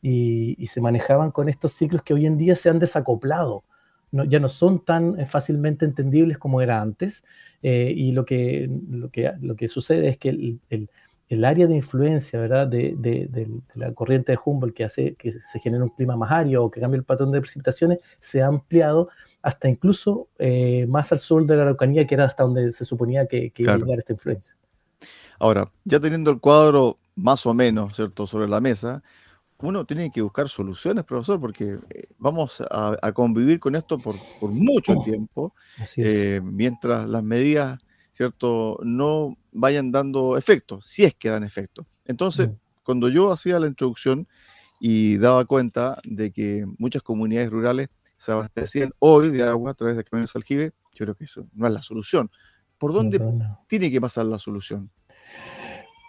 y, 0.00 0.66
se 0.66 0.80
manejaban 0.80 1.30
con 1.30 1.50
estos 1.50 1.72
ciclos 1.72 2.02
que 2.02 2.14
hoy 2.14 2.24
en 2.24 2.38
día 2.38 2.56
se 2.56 2.70
han 2.70 2.78
desacoplado. 2.78 3.64
ya 4.12 4.40
no 4.40 4.48
son 4.48 4.82
tan 4.82 5.20
eh, 5.20 5.26
fácilmente 5.26 5.84
entendibles 5.84 6.38
como 6.38 6.62
era 6.62 6.80
antes, 6.80 7.22
eh, 7.62 7.92
y 7.94 8.12
lo 8.12 8.24
que, 8.24 8.66
lo, 8.88 9.10
que, 9.10 9.30
lo 9.42 9.56
que 9.56 9.68
sucede 9.68 10.08
es 10.08 10.16
que 10.16 10.30
el, 10.30 10.60
el, 11.28 11.44
área 11.44 11.66
de 11.66 11.74
influencia 11.76 12.40
¿verdad? 12.40 12.66
De, 12.66 12.94
de, 12.96 13.46
la 13.74 13.92
corriente 13.92 14.32
de 14.32 14.38
Humboldt 14.42 14.74
que 14.74 14.84
hace 14.84 15.14
que 15.16 15.32
se 15.32 15.60
genere 15.60 15.82
un 15.82 15.90
clima 15.90 16.16
más 16.16 16.32
árido 16.32 16.64
o 16.64 16.70
que 16.70 16.80
cambie 16.80 16.96
el 16.96 17.04
patrón 17.04 17.30
de 17.32 17.42
precipitaciones 17.42 17.98
se 18.20 18.40
ha 18.40 18.46
ampliado 18.46 19.10
hasta 19.42 19.68
incluso 19.68 20.28
eh, 20.38 20.86
más 20.88 21.12
al 21.12 21.20
sur 21.20 21.44
de 21.46 21.56
la 21.56 21.62
Araucanía, 21.62 22.06
que 22.06 22.14
era 22.14 22.24
hasta 22.24 22.42
donde 22.42 22.72
se 22.72 22.84
suponía 22.84 23.26
que, 23.26 23.52
iba 23.56 23.74
a 23.74 23.78
llegar 23.78 23.98
esta 23.98 24.12
influencia. 24.12 24.56
Ahora, 25.38 25.70
ya 25.84 26.00
teniendo 26.00 26.30
el 26.30 26.40
cuadro 26.40 26.98
más 27.14 27.46
o 27.46 27.54
menos, 27.54 27.94
¿cierto?, 27.94 28.26
sobre 28.26 28.48
la 28.48 28.60
mesa, 28.60 29.02
uno 29.60 29.84
tiene 29.84 30.10
que 30.10 30.22
buscar 30.22 30.48
soluciones, 30.48 31.04
profesor, 31.04 31.40
porque 31.40 31.78
eh, 31.90 32.04
vamos 32.18 32.62
a, 32.70 33.12
convivir 33.12 33.58
con 33.58 33.74
esto 33.74 33.98
por, 33.98 34.16
mucho 34.40 34.92
oh, 34.92 35.02
tiempo, 35.02 35.54
eh, 35.96 36.40
mientras 36.42 37.08
las 37.08 37.22
medidas, 37.22 37.78
¿cierto?, 38.12 38.78
no 38.82 39.36
vayan 39.52 39.92
dando 39.92 40.36
efecto, 40.36 40.80
si 40.80 41.04
es 41.04 41.14
que 41.14 41.28
dan 41.28 41.44
efecto. 41.44 41.86
Entonces, 42.04 42.48
mm. 42.48 42.52
cuando 42.82 43.08
yo 43.08 43.32
hacía 43.32 43.58
la 43.60 43.66
introducción 43.66 44.26
y 44.80 45.16
daba 45.18 45.44
cuenta 45.44 46.00
de 46.04 46.32
que 46.32 46.64
muchas 46.78 47.02
comunidades 47.02 47.50
rurales 47.50 47.88
se 48.18 48.32
abastecían 48.32 48.92
hoy 48.98 49.30
de 49.30 49.42
agua 49.44 49.70
a 49.70 49.74
través 49.74 49.96
de 49.96 50.04
camiones 50.04 50.34
aljibe, 50.34 50.72
yo 50.92 51.04
creo 51.04 51.14
que 51.14 51.24
eso 51.24 51.46
no 51.54 51.66
es 51.66 51.72
la 51.72 51.82
solución. 51.82 52.30
¿Por 52.76 52.92
dónde 52.92 53.20
tiene 53.66 53.90
que 53.90 54.00
pasar 54.00 54.26
la 54.26 54.38
solución? 54.38 54.90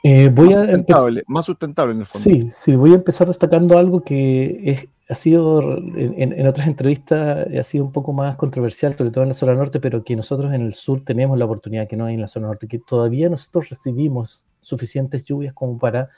Eh, 0.04 0.30
voy 0.30 0.50
más, 0.50 0.66
sustentable, 0.66 1.24
más 1.28 1.46
sustentable 1.46 1.94
en 1.94 2.00
el 2.00 2.06
fondo. 2.06 2.24
Sí, 2.24 2.50
sí, 2.52 2.76
voy 2.76 2.92
a 2.92 2.96
empezar 2.96 3.28
destacando 3.28 3.78
algo 3.78 4.02
que 4.02 4.62
es, 4.64 4.88
ha 5.10 5.16
sido 5.16 5.78
en, 5.78 6.48
otras 6.48 6.68
entrevistas 6.68 7.48
ha 7.48 7.64
sido 7.64 7.84
un 7.84 7.92
poco 7.92 8.14
más 8.14 8.38
controversial, 8.38 8.94
sobre 8.94 9.12
todo 9.12 9.24
en 9.24 9.30
la 9.30 9.34
zona 9.34 9.56
norte, 9.56 9.80
pero 9.80 10.04
que 10.04 10.16
nosotros 10.16 10.54
en 10.54 10.62
el 10.62 10.74
sur 10.74 11.04
tenemos 11.04 11.38
la 11.38 11.46
oportunidad 11.46 11.88
que 11.88 11.98
no 11.98 12.06
hay 12.06 12.14
en 12.14 12.22
la 12.22 12.28
zona 12.28 12.48
norte, 12.48 12.68
que 12.68 12.80
todavía 12.80 13.30
nosotros 13.30 13.70
recibimos 13.70 14.46
suficientes 14.62 15.24
lluvias 15.26 15.54
como 15.54 15.78
para 15.78 16.10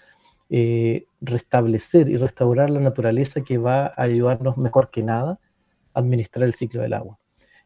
eh, 0.49 1.05
restablecer 1.21 2.09
y 2.09 2.17
restaurar 2.17 2.69
la 2.69 2.81
naturaleza 2.81 3.41
que 3.41 3.57
va 3.57 3.87
a 3.87 4.03
ayudarnos 4.03 4.57
mejor 4.57 4.91
que 4.91 5.01
nada 5.01 5.39
administrar 5.93 6.45
el 6.45 6.53
ciclo 6.53 6.81
del 6.81 6.93
agua. 6.93 7.17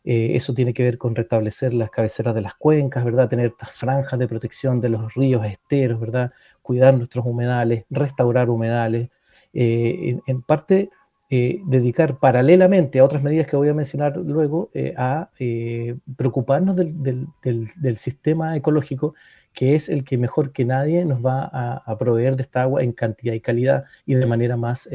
Eh, 0.06 0.36
eso 0.36 0.54
tiene 0.54 0.72
que 0.74 0.84
ver 0.84 1.00
con 1.00 1.16
restablecer 1.16 1.74
las 1.74 1.90
cabeceras 1.90 2.36
de 2.36 2.42
las 2.42 2.54
cuencas, 2.54 3.04
¿verdad? 3.04 3.28
Tener 3.28 3.48
estas 3.48 3.72
franjas 3.72 4.20
de 4.20 4.28
protección 4.28 4.80
de 4.80 4.90
los 4.90 5.16
ríos, 5.16 5.44
esteros, 5.46 6.00
¿verdad? 6.00 6.32
Cuidar 6.62 6.96
nuestros 6.96 7.26
humedales, 7.26 7.86
restaurar 7.90 8.52
humedales. 8.52 9.10
Eh, 9.52 10.20
en, 10.28 10.42
parte, 10.44 10.92
eh, 11.30 11.60
dedicar 11.66 12.20
paralelamente 12.20 13.00
a 13.00 13.04
otras 13.04 13.24
medidas 13.24 13.48
que 13.48 13.56
voy 13.56 13.70
a 13.70 13.74
mencionar 13.74 14.16
luego 14.18 14.70
a 14.96 15.30
preocuparnos 16.16 16.76
del, 16.76 17.98
sistema 17.98 18.56
ecológico 18.56 19.16
que 19.54 19.74
es 19.74 19.90
el 19.90 20.04
que 20.04 20.18
mejor 20.18 20.52
que 20.52 20.66
nadie 20.66 21.06
nos 21.06 21.26
va 21.26 21.50
a, 21.52 21.78
a, 21.86 21.98
proveer 21.98 22.36
de 22.36 22.44
esta 22.44 22.64
agua 22.64 22.84
en 22.84 22.92
cantidad 22.92 23.34
y 23.34 23.40
calidad 23.40 23.86
y 24.06 24.16
de 24.16 24.26
manera 24.26 24.58
más 24.58 24.90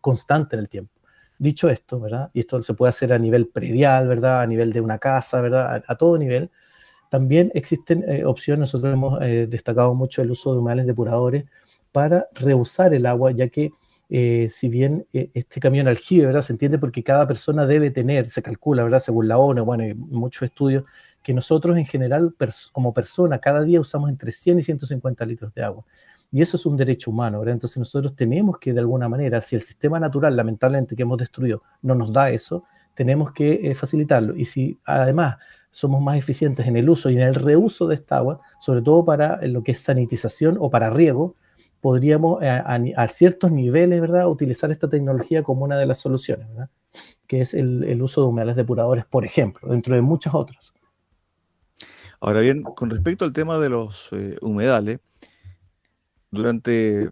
constante 0.00 0.56
en 0.56 0.60
el 0.60 0.68
tiempo. 0.68 0.95
Dicho 1.38 1.68
esto, 1.68 2.00
¿verdad? 2.00 2.30
Y 2.32 2.40
esto 2.40 2.62
se 2.62 2.74
puede 2.74 2.90
hacer 2.90 3.12
a 3.12 3.18
nivel 3.18 3.48
predial, 3.48 4.08
¿verdad? 4.08 4.40
A 4.40 4.46
nivel 4.46 4.72
de 4.72 4.80
una 4.80 4.98
casa, 4.98 5.40
¿verdad? 5.40 5.84
A, 5.86 5.94
todo 5.96 6.16
nivel. 6.16 6.50
También 7.10 7.50
existen 7.54 8.04
eh, 8.08 8.24
opciones, 8.24 8.60
nosotros 8.60 8.92
hemos 8.92 9.22
eh, 9.22 9.46
destacado 9.48 9.94
mucho 9.94 10.22
el 10.22 10.30
uso 10.30 10.52
de 10.52 10.60
humedales 10.60 10.86
depuradores 10.86 11.44
para 11.92 12.26
reusar 12.34 12.94
el 12.94 13.06
agua, 13.06 13.32
ya 13.32 13.48
que 13.48 13.70
eh, 14.08 14.48
si 14.50 14.68
bien 14.68 15.06
este 15.12 15.60
camión 15.60 15.88
aljibe, 15.88 16.26
¿verdad? 16.26 16.42
Se 16.42 16.52
entiende 16.52 16.78
porque 16.78 17.02
cada 17.02 17.26
persona 17.26 17.66
debe 17.66 17.90
tener, 17.90 18.30
se 18.30 18.42
calcula, 18.42 18.84
¿verdad? 18.84 19.00
Según 19.00 19.28
la 19.28 19.38
ONU, 19.38 19.64
bueno, 19.64 19.86
y 19.86 19.94
muchos 19.94 20.42
estudios, 20.42 20.84
que 21.22 21.34
nosotros 21.34 21.76
en 21.76 21.86
general, 21.86 22.34
como 22.72 22.94
persona, 22.94 23.40
cada 23.40 23.62
día 23.62 23.80
usamos 23.80 24.10
entre 24.10 24.30
100 24.32 24.60
y 24.60 24.62
150 24.62 25.26
litros 25.26 25.52
de 25.54 25.62
agua. 25.64 25.84
Y 26.36 26.42
eso 26.42 26.58
es 26.58 26.66
un 26.66 26.76
derecho 26.76 27.10
humano, 27.10 27.38
¿verdad? 27.38 27.54
Entonces 27.54 27.78
nosotros 27.78 28.14
tenemos 28.14 28.58
que, 28.58 28.74
de 28.74 28.80
alguna 28.80 29.08
manera, 29.08 29.40
si 29.40 29.56
el 29.56 29.62
sistema 29.62 29.98
natural, 29.98 30.36
lamentablemente, 30.36 30.94
que 30.94 31.00
hemos 31.00 31.16
destruido, 31.16 31.62
no 31.80 31.94
nos 31.94 32.12
da 32.12 32.28
eso, 32.28 32.64
tenemos 32.94 33.32
que 33.32 33.70
eh, 33.70 33.74
facilitarlo. 33.74 34.36
Y 34.36 34.44
si 34.44 34.78
además 34.84 35.38
somos 35.70 36.02
más 36.02 36.18
eficientes 36.18 36.66
en 36.66 36.76
el 36.76 36.90
uso 36.90 37.08
y 37.08 37.14
en 37.14 37.22
el 37.22 37.34
reuso 37.34 37.86
de 37.86 37.94
esta 37.94 38.18
agua, 38.18 38.42
sobre 38.60 38.82
todo 38.82 39.02
para 39.02 39.40
lo 39.46 39.62
que 39.62 39.72
es 39.72 39.78
sanitización 39.78 40.58
o 40.60 40.68
para 40.68 40.90
riego, 40.90 41.36
podríamos 41.80 42.42
eh, 42.42 42.50
a, 42.50 43.08
ciertos 43.08 43.50
niveles, 43.50 43.98
¿verdad?, 44.02 44.28
utilizar 44.28 44.70
esta 44.70 44.90
tecnología 44.90 45.42
como 45.42 45.64
una 45.64 45.78
de 45.78 45.86
las 45.86 46.00
soluciones, 46.00 46.46
¿verdad? 46.48 46.68
Que 47.26 47.40
es 47.40 47.54
el, 47.54 48.02
uso 48.02 48.20
de 48.20 48.26
humedales 48.26 48.56
depuradores, 48.56 49.06
por 49.06 49.24
ejemplo, 49.24 49.70
dentro 49.70 49.94
de 49.94 50.02
muchas 50.02 50.34
otras. 50.34 50.74
Ahora 52.20 52.40
bien, 52.40 52.62
con 52.62 52.90
respecto 52.90 53.24
al 53.24 53.32
tema 53.32 53.58
de 53.58 53.70
los 53.70 54.10
eh, 54.12 54.36
humedales, 54.42 55.00
durante 56.36 57.10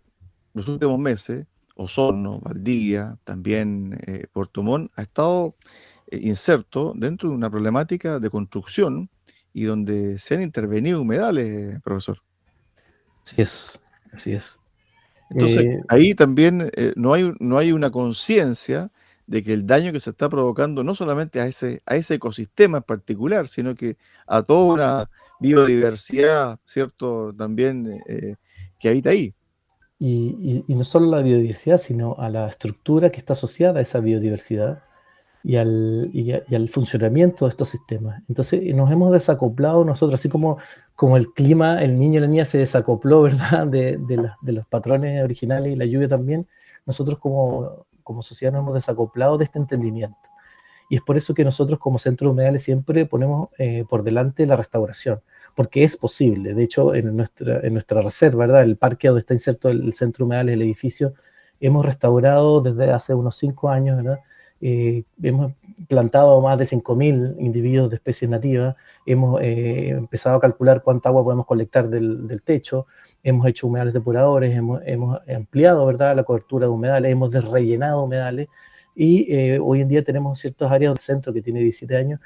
los 0.54 0.68
últimos 0.68 0.98
meses, 0.98 1.46
Osorno, 1.76 2.40
Valdivia, 2.40 3.18
también 3.24 3.98
eh, 4.06 4.26
Puerto 4.32 4.62
Montt, 4.62 4.92
ha 4.96 5.02
estado 5.02 5.56
eh, 6.06 6.20
inserto 6.22 6.92
dentro 6.96 7.28
de 7.28 7.34
una 7.34 7.50
problemática 7.50 8.20
de 8.20 8.30
construcción 8.30 9.10
y 9.52 9.64
donde 9.64 10.18
se 10.18 10.34
han 10.34 10.42
intervenido 10.42 11.02
humedales, 11.02 11.80
profesor. 11.82 12.18
Así 13.24 13.42
es, 13.42 13.80
así 14.12 14.32
es. 14.32 14.58
Entonces, 15.30 15.64
eh, 15.64 15.80
ahí 15.88 16.14
también 16.14 16.70
no, 16.96 17.14
hay, 17.14 17.32
no 17.40 17.58
hay 17.58 17.72
una 17.72 17.90
conciencia 17.90 18.92
de 19.26 19.42
que 19.42 19.54
el 19.54 19.66
daño 19.66 19.90
que 19.90 20.00
se 20.00 20.10
está 20.10 20.28
provocando 20.28 20.84
no 20.84 20.94
solamente 20.94 21.40
a 21.40 21.46
ese, 21.46 21.82
a 21.86 21.96
ese 21.96 22.14
ecosistema 22.14 22.78
en 22.78 22.82
particular, 22.84 23.48
sino 23.48 23.74
que 23.74 23.96
a 24.26 24.42
toda 24.42 24.74
una 24.74 25.10
biodiversidad, 25.40 26.60
¿cierto? 26.64 27.34
También 27.36 28.00
que 28.84 28.90
habita 28.90 29.08
ahí. 29.08 29.34
Y, 29.98 30.62
no 30.68 30.84
solo 30.84 31.06
a 31.06 31.16
la 31.16 31.22
biodiversidad, 31.22 31.78
sino 31.78 32.16
a 32.18 32.28
la 32.28 32.46
estructura 32.46 33.08
que 33.08 33.16
está 33.16 33.32
asociada 33.32 33.78
a 33.78 33.82
esa 33.82 34.00
biodiversidad 34.00 34.82
y 35.42 35.56
al, 35.56 36.12
al 36.52 36.68
funcionamiento 36.68 37.46
de 37.46 37.48
estos 37.48 37.70
sistemas. 37.70 38.22
Entonces 38.28 38.62
nos 38.74 38.90
hemos 38.90 39.10
desacoplado 39.10 39.86
nosotros, 39.86 40.20
así 40.20 40.28
como, 40.28 40.58
como 40.94 41.16
el 41.16 41.32
clima, 41.32 41.82
el 41.82 41.98
niño 41.98 42.18
y 42.18 42.20
la 42.20 42.26
niña 42.26 42.44
se 42.44 42.58
desacopló, 42.58 43.22
¿verdad?, 43.28 43.66
de, 43.66 43.96
de, 43.98 44.52
los 44.52 44.66
patrones 44.66 45.24
originales 45.24 45.72
y 45.72 45.76
la 45.76 45.86
lluvia 45.86 46.08
también, 46.08 46.46
nosotros 46.84 47.18
como, 47.18 47.86
como 48.02 48.22
sociedad 48.22 48.52
nos 48.52 48.60
hemos 48.60 48.74
desacoplado 48.74 49.38
de 49.38 49.44
este 49.44 49.58
entendimiento. 49.58 50.28
Y 50.90 50.96
es 50.96 51.00
por 51.00 51.16
eso 51.16 51.32
que 51.32 51.44
nosotros 51.44 51.78
como 51.78 51.98
centros 51.98 52.30
humedales 52.30 52.62
siempre 52.62 53.06
ponemos 53.06 53.48
eh, 53.56 53.86
por 53.88 54.02
delante 54.02 54.46
la 54.46 54.56
restauración 54.56 55.22
porque 55.54 55.84
es 55.84 55.96
posible. 55.96 56.54
De 56.54 56.62
hecho, 56.62 56.94
en 56.94 57.16
nuestra, 57.16 57.60
en 57.60 57.72
nuestra 57.74 58.00
reserva, 58.02 58.46
¿verdad? 58.46 58.62
el 58.62 58.76
parque 58.76 59.08
donde 59.08 59.20
está 59.20 59.34
inserto 59.34 59.68
el, 59.68 59.92
centro 59.92 60.26
humedal, 60.26 60.48
el 60.48 60.62
edificio, 60.62 61.14
hemos 61.60 61.84
restaurado 61.86 62.60
desde 62.60 62.90
hace 62.90 63.14
unos 63.14 63.36
cinco 63.36 63.68
años, 63.68 63.96
¿verdad? 63.96 64.20
Eh, 64.60 65.04
hemos 65.22 65.52
plantado 65.88 66.40
más 66.40 66.56
de 66.58 66.64
5.000 66.64 67.36
individuos 67.38 67.90
de 67.90 67.96
especies 67.96 68.30
nativas, 68.30 68.76
hemos 69.04 69.40
eh, 69.42 69.90
empezado 69.90 70.36
a 70.36 70.40
calcular 70.40 70.82
cuánta 70.82 71.10
agua 71.10 71.24
podemos 71.24 71.44
colectar 71.44 71.88
del, 71.88 72.26
del 72.26 72.42
techo, 72.42 72.86
hemos 73.22 73.46
hecho 73.46 73.66
humedales 73.66 73.92
depuradores, 73.92 74.54
hemos, 74.54 74.80
hemos, 74.86 75.20
ampliado 75.28 75.84
¿verdad? 75.84 76.16
la 76.16 76.24
cobertura 76.24 76.66
de 76.66 76.72
humedales, 76.72 77.12
hemos 77.12 77.32
desrellenado 77.32 78.04
humedales 78.04 78.48
y 78.94 79.32
eh, 79.34 79.58
hoy 79.60 79.80
en 79.80 79.88
día 79.88 80.04
tenemos 80.04 80.38
ciertas 80.38 80.70
áreas 80.70 80.94
del 80.94 80.98
centro 80.98 81.32
que 81.32 81.42
tiene 81.42 81.60
17 81.60 81.96
años 81.96 82.20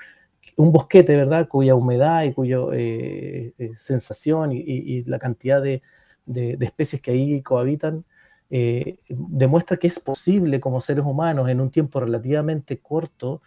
un 0.59 0.73
bosquete, 0.73 1.17
¿verdad? 1.17 1.49
Cuya 1.49 1.75
humedad 1.77 2.25
y 2.25 2.33
cuya 2.35 2.59
eh, 2.73 3.55
eh, 3.59 3.71
sensación 3.77 4.51
y, 4.53 5.05
la 5.05 5.19
cantidad 5.19 5.63
de, 5.63 5.83
especies 6.27 7.01
que 7.01 7.13
ahí 7.13 7.43
cohabitan 7.43 8.05
eh, 8.51 8.99
demuestra 9.09 9.77
que 9.77 9.87
es 9.87 10.01
posible 10.01 10.61
como 10.61 10.81
seres 10.81 11.05
humanos 11.05 11.49
en 11.49 11.61
un 11.61 11.71
tiempo 11.71 12.01
relativamente 12.01 12.81
corto 12.81 13.41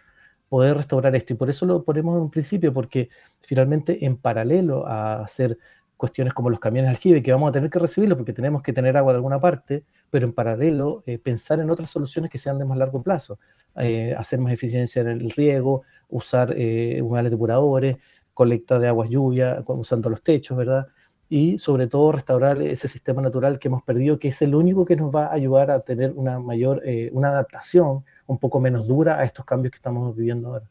poder 0.48 0.76
restaurar 0.78 1.14
esto. 1.14 1.34
Y 1.34 1.36
por 1.36 1.50
eso 1.50 1.66
lo 1.66 1.84
ponemos 1.84 2.16
en 2.16 2.22
un 2.22 2.30
principio, 2.30 2.72
porque 2.72 3.10
finalmente 3.40 4.04
en 4.06 4.16
paralelo 4.16 4.86
a 4.86 5.22
hacer 5.22 5.58
cuestiones 6.02 6.34
como 6.34 6.50
los 6.50 6.58
camiones 6.58 6.90
aljibe, 6.90 7.22
que 7.22 7.30
vamos 7.30 7.50
a 7.50 7.52
tener 7.52 7.70
que 7.70 7.78
recibirlo 7.78 8.16
porque 8.16 8.32
tenemos 8.32 8.60
que 8.60 8.72
tener 8.72 8.96
agua 8.96 9.12
de 9.12 9.18
alguna 9.18 9.40
parte, 9.40 9.84
pero 10.10 10.26
en 10.26 10.32
paralelo 10.32 11.04
eh, 11.06 11.16
pensar 11.16 11.60
en 11.60 11.70
otras 11.70 11.90
soluciones 11.90 12.28
que 12.28 12.38
sean 12.38 12.58
de 12.58 12.64
más 12.64 12.76
largo 12.76 13.00
plazo, 13.04 13.38
eh, 13.76 14.12
hacer 14.18 14.40
más 14.40 14.52
eficiencia 14.52 15.00
en 15.02 15.06
el 15.06 15.30
riego, 15.30 15.82
usar 16.08 16.54
eh, 16.56 17.00
humedales 17.00 17.30
depuradores, 17.30 17.98
colecta 18.34 18.80
de 18.80 18.88
aguas 18.88 19.10
lluvia, 19.10 19.62
usando 19.64 20.10
los 20.10 20.24
techos, 20.24 20.58
¿verdad? 20.58 20.88
Y 21.28 21.56
sobre 21.60 21.86
todo 21.86 22.10
restaurar 22.10 22.60
ese 22.60 22.88
sistema 22.88 23.22
natural 23.22 23.60
que 23.60 23.68
hemos 23.68 23.84
perdido, 23.84 24.18
que 24.18 24.26
es 24.26 24.42
el 24.42 24.56
único 24.56 24.84
que 24.84 24.96
nos 24.96 25.14
va 25.14 25.26
a 25.26 25.34
ayudar 25.34 25.70
a 25.70 25.82
tener 25.82 26.14
una 26.16 26.40
mayor, 26.40 26.82
una 27.12 27.28
adaptación 27.28 28.04
un 28.26 28.38
poco 28.38 28.58
menos 28.58 28.88
dura 28.88 29.20
a 29.20 29.22
estos 29.22 29.44
cambios 29.44 29.70
que 29.70 29.76
estamos 29.76 30.16
viviendo 30.16 30.48
ahora. 30.48 30.66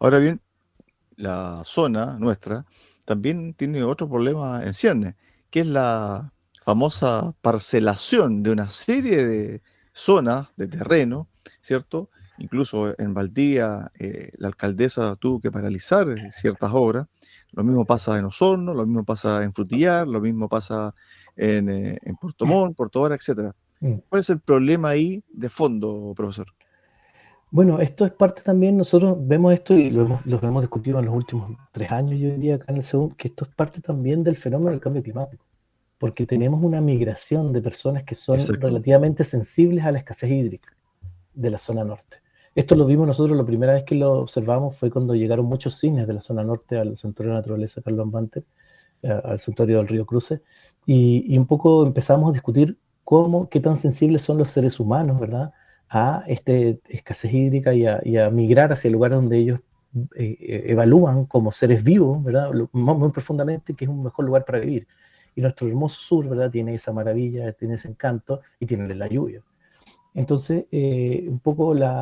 Ahora 0.00 0.18
bien, 0.18 0.40
la 1.14 1.62
zona 1.64 2.18
nuestra 2.18 2.64
también 3.04 3.54
tiene 3.54 3.82
otro 3.82 4.08
problema 4.08 4.62
en 4.64 4.74
cierne, 4.74 5.16
que 5.50 5.60
es 5.60 5.66
la 5.66 6.32
famosa 6.64 7.34
parcelación 7.42 8.42
de 8.42 8.50
una 8.50 8.68
serie 8.68 9.24
de 9.24 9.62
zonas 9.92 10.48
de 10.56 10.66
terreno, 10.66 11.28
¿cierto? 11.60 12.10
Incluso 12.38 12.98
en 12.98 13.14
Valdía 13.14 13.92
eh, 13.98 14.32
la 14.38 14.48
alcaldesa 14.48 15.14
tuvo 15.16 15.40
que 15.40 15.52
paralizar 15.52 16.06
ciertas 16.32 16.70
obras. 16.72 17.06
Lo 17.52 17.62
mismo 17.62 17.84
pasa 17.84 18.18
en 18.18 18.24
Osorno, 18.24 18.74
lo 18.74 18.86
mismo 18.86 19.04
pasa 19.04 19.44
en 19.44 19.52
Frutillar, 19.52 20.08
lo 20.08 20.20
mismo 20.20 20.48
pasa 20.48 20.94
en, 21.36 21.68
eh, 21.68 21.98
en 22.02 22.16
Puerto 22.16 22.46
Montt, 22.46 22.76
Puerto 22.76 23.02
Vara, 23.02 23.14
etc. 23.14 23.54
Mm. 23.80 23.94
¿Cuál 24.08 24.20
es 24.20 24.30
el 24.30 24.40
problema 24.40 24.88
ahí 24.88 25.22
de 25.28 25.48
fondo, 25.48 26.12
profesor? 26.16 26.46
Bueno, 27.54 27.78
esto 27.78 28.04
es 28.04 28.10
parte 28.10 28.42
también, 28.42 28.76
nosotros 28.76 29.16
vemos 29.20 29.52
esto 29.52 29.74
y 29.74 29.88
lo 29.88 30.02
hemos, 30.02 30.26
hemos 30.26 30.62
discutido 30.64 30.98
en 30.98 31.04
los 31.04 31.14
últimos 31.14 31.56
tres 31.70 31.92
años, 31.92 32.18
yo 32.18 32.30
diría, 32.30 32.56
acá 32.56 32.72
en 32.72 32.78
el 32.78 32.82
segundo, 32.82 33.14
que 33.16 33.28
esto 33.28 33.44
es 33.44 33.54
parte 33.54 33.80
también 33.80 34.24
del 34.24 34.34
fenómeno 34.34 34.72
del 34.72 34.80
cambio 34.80 35.04
climático, 35.04 35.44
porque 35.96 36.26
tenemos 36.26 36.60
una 36.64 36.80
migración 36.80 37.52
de 37.52 37.62
personas 37.62 38.02
que 38.02 38.16
son 38.16 38.40
relativamente 38.60 39.22
sensibles 39.22 39.84
a 39.84 39.92
la 39.92 39.98
escasez 39.98 40.32
hídrica 40.32 40.76
de 41.32 41.50
la 41.50 41.58
zona 41.58 41.84
norte. 41.84 42.16
Esto 42.56 42.74
lo 42.74 42.86
vimos 42.86 43.06
nosotros, 43.06 43.38
la 43.38 43.46
primera 43.46 43.74
vez 43.74 43.84
que 43.84 43.94
lo 43.94 44.22
observamos 44.22 44.76
fue 44.76 44.90
cuando 44.90 45.14
llegaron 45.14 45.46
muchos 45.46 45.78
cines 45.78 46.08
de 46.08 46.12
la 46.12 46.22
zona 46.22 46.42
norte 46.42 46.76
al 46.76 46.98
Santuario 46.98 47.34
de 47.34 47.38
Naturaleza 47.38 47.80
Carlos 47.82 48.10
Banter, 48.10 48.42
eh, 49.02 49.20
al 49.22 49.38
Santuario 49.38 49.78
del 49.78 49.86
Río 49.86 50.04
Cruce, 50.04 50.40
y, 50.86 51.32
y 51.32 51.38
un 51.38 51.46
poco 51.46 51.86
empezamos 51.86 52.30
a 52.30 52.32
discutir 52.32 52.76
cómo, 53.04 53.48
qué 53.48 53.60
tan 53.60 53.76
sensibles 53.76 54.22
son 54.22 54.38
los 54.38 54.48
seres 54.48 54.80
humanos, 54.80 55.20
¿verdad?, 55.20 55.52
a 55.88 56.24
este 56.26 56.80
escasez 56.88 57.32
hídrica 57.32 57.72
y 57.74 57.86
a, 57.86 58.30
migrar 58.30 58.72
hacia 58.72 58.88
el 58.88 58.94
lugar 58.94 59.12
donde 59.12 59.38
ellos 59.38 59.60
eh, 60.16 60.36
eh, 60.40 60.64
evalúan 60.68 61.26
como 61.26 61.52
seres 61.52 61.84
vivos, 61.84 62.22
¿verdad? 62.22 62.50
Muy, 62.72 63.10
profundamente 63.10 63.74
que 63.74 63.84
es 63.84 63.88
un 63.90 64.02
mejor 64.02 64.24
lugar 64.24 64.44
para 64.44 64.58
vivir. 64.60 64.86
Y 65.36 65.40
nuestro 65.40 65.68
hermoso 65.68 66.00
sur, 66.00 66.28
¿verdad? 66.28 66.50
Tiene 66.50 66.74
esa 66.74 66.92
maravilla, 66.92 67.52
tiene 67.52 67.74
ese 67.74 67.88
encanto 67.88 68.40
y 68.58 68.66
tiene 68.66 68.92
la 68.94 69.06
lluvia. 69.08 69.42
Entonces, 70.14 70.66
eh, 70.70 71.26
un 71.28 71.40
poco 71.40 71.74
lo, 71.74 71.98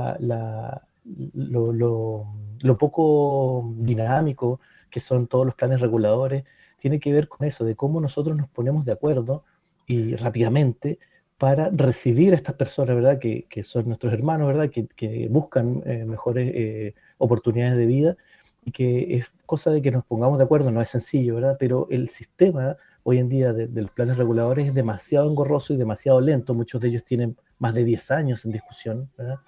poco 2.79 3.75
dinámico 3.79 4.61
que 4.91 5.01
son 5.01 5.27
todos 5.27 5.47
los 5.47 5.55
planes 5.55 5.81
reguladores 5.81 6.45
tiene 6.79 7.01
que 7.01 7.13
ver 7.13 7.29
con 7.29 7.47
eso, 7.47 7.65
de 7.65 7.77
cómo 7.77 8.01
nosotros 8.01 8.37
nos 8.37 8.49
ponemos 8.49 8.85
de 8.85 8.93
acuerdo 8.93 9.45
y 9.87 10.17
rápidamente 10.17 10.99
para 11.43 11.71
recibir 11.73 12.35
a 12.35 12.37
estas 12.37 12.55
personas, 12.55 12.95
¿verdad? 12.95 13.19
Que, 13.19 13.47
que 13.49 13.65
son 13.65 13.89
nuestros 13.89 14.13
hermanos, 14.13 14.47
¿verdad? 14.47 14.71
Que, 14.71 14.87
que 14.87 15.27
buscan 15.29 15.83
eh, 15.87 16.05
mejores 16.05 16.53
eh, 16.55 16.95
oportunidades 17.19 17.77
de 17.77 17.85
vida 17.85 18.17
y 18.65 18.71
que 18.71 19.17
es 19.17 19.27
cosa 19.45 19.73
de 19.73 19.83
que 19.83 19.91
nos 19.91 20.05
pongamos 20.05 20.39
de 20.39 20.45
acuerdo, 20.45 20.71
no 20.71 20.81
es 20.81 20.91
sencillo, 20.91 21.35
¿verdad? 21.35 21.57
Pero 21.59 21.89
el 21.91 22.11
sistema 22.11 22.77
hoy 23.03 23.19
en 23.19 23.29
día 23.29 23.53
de, 23.53 23.67
los 23.67 23.91
planes 23.91 24.19
reguladores 24.19 24.69
es 24.69 24.75
demasiado 24.75 25.29
engorroso 25.29 25.75
y 25.75 25.77
demasiado 25.77 26.21
lento, 26.21 26.55
muchos 26.55 26.81
de 26.81 26.91
ellos 26.91 27.05
tienen 27.05 27.37
más 27.59 27.75
de 27.75 27.83
10 27.83 28.13
años 28.13 28.45
en 28.45 28.53
discusión, 28.53 29.11
¿verdad? 29.19 29.39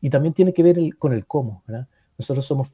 Y 0.00 0.10
también 0.10 0.34
tiene 0.34 0.52
que 0.52 0.64
ver 0.64 0.76
con 0.98 1.12
el 1.12 1.24
cómo, 1.24 1.62
¿verdad? 1.68 1.86
Nosotros 2.18 2.46
somos 2.46 2.72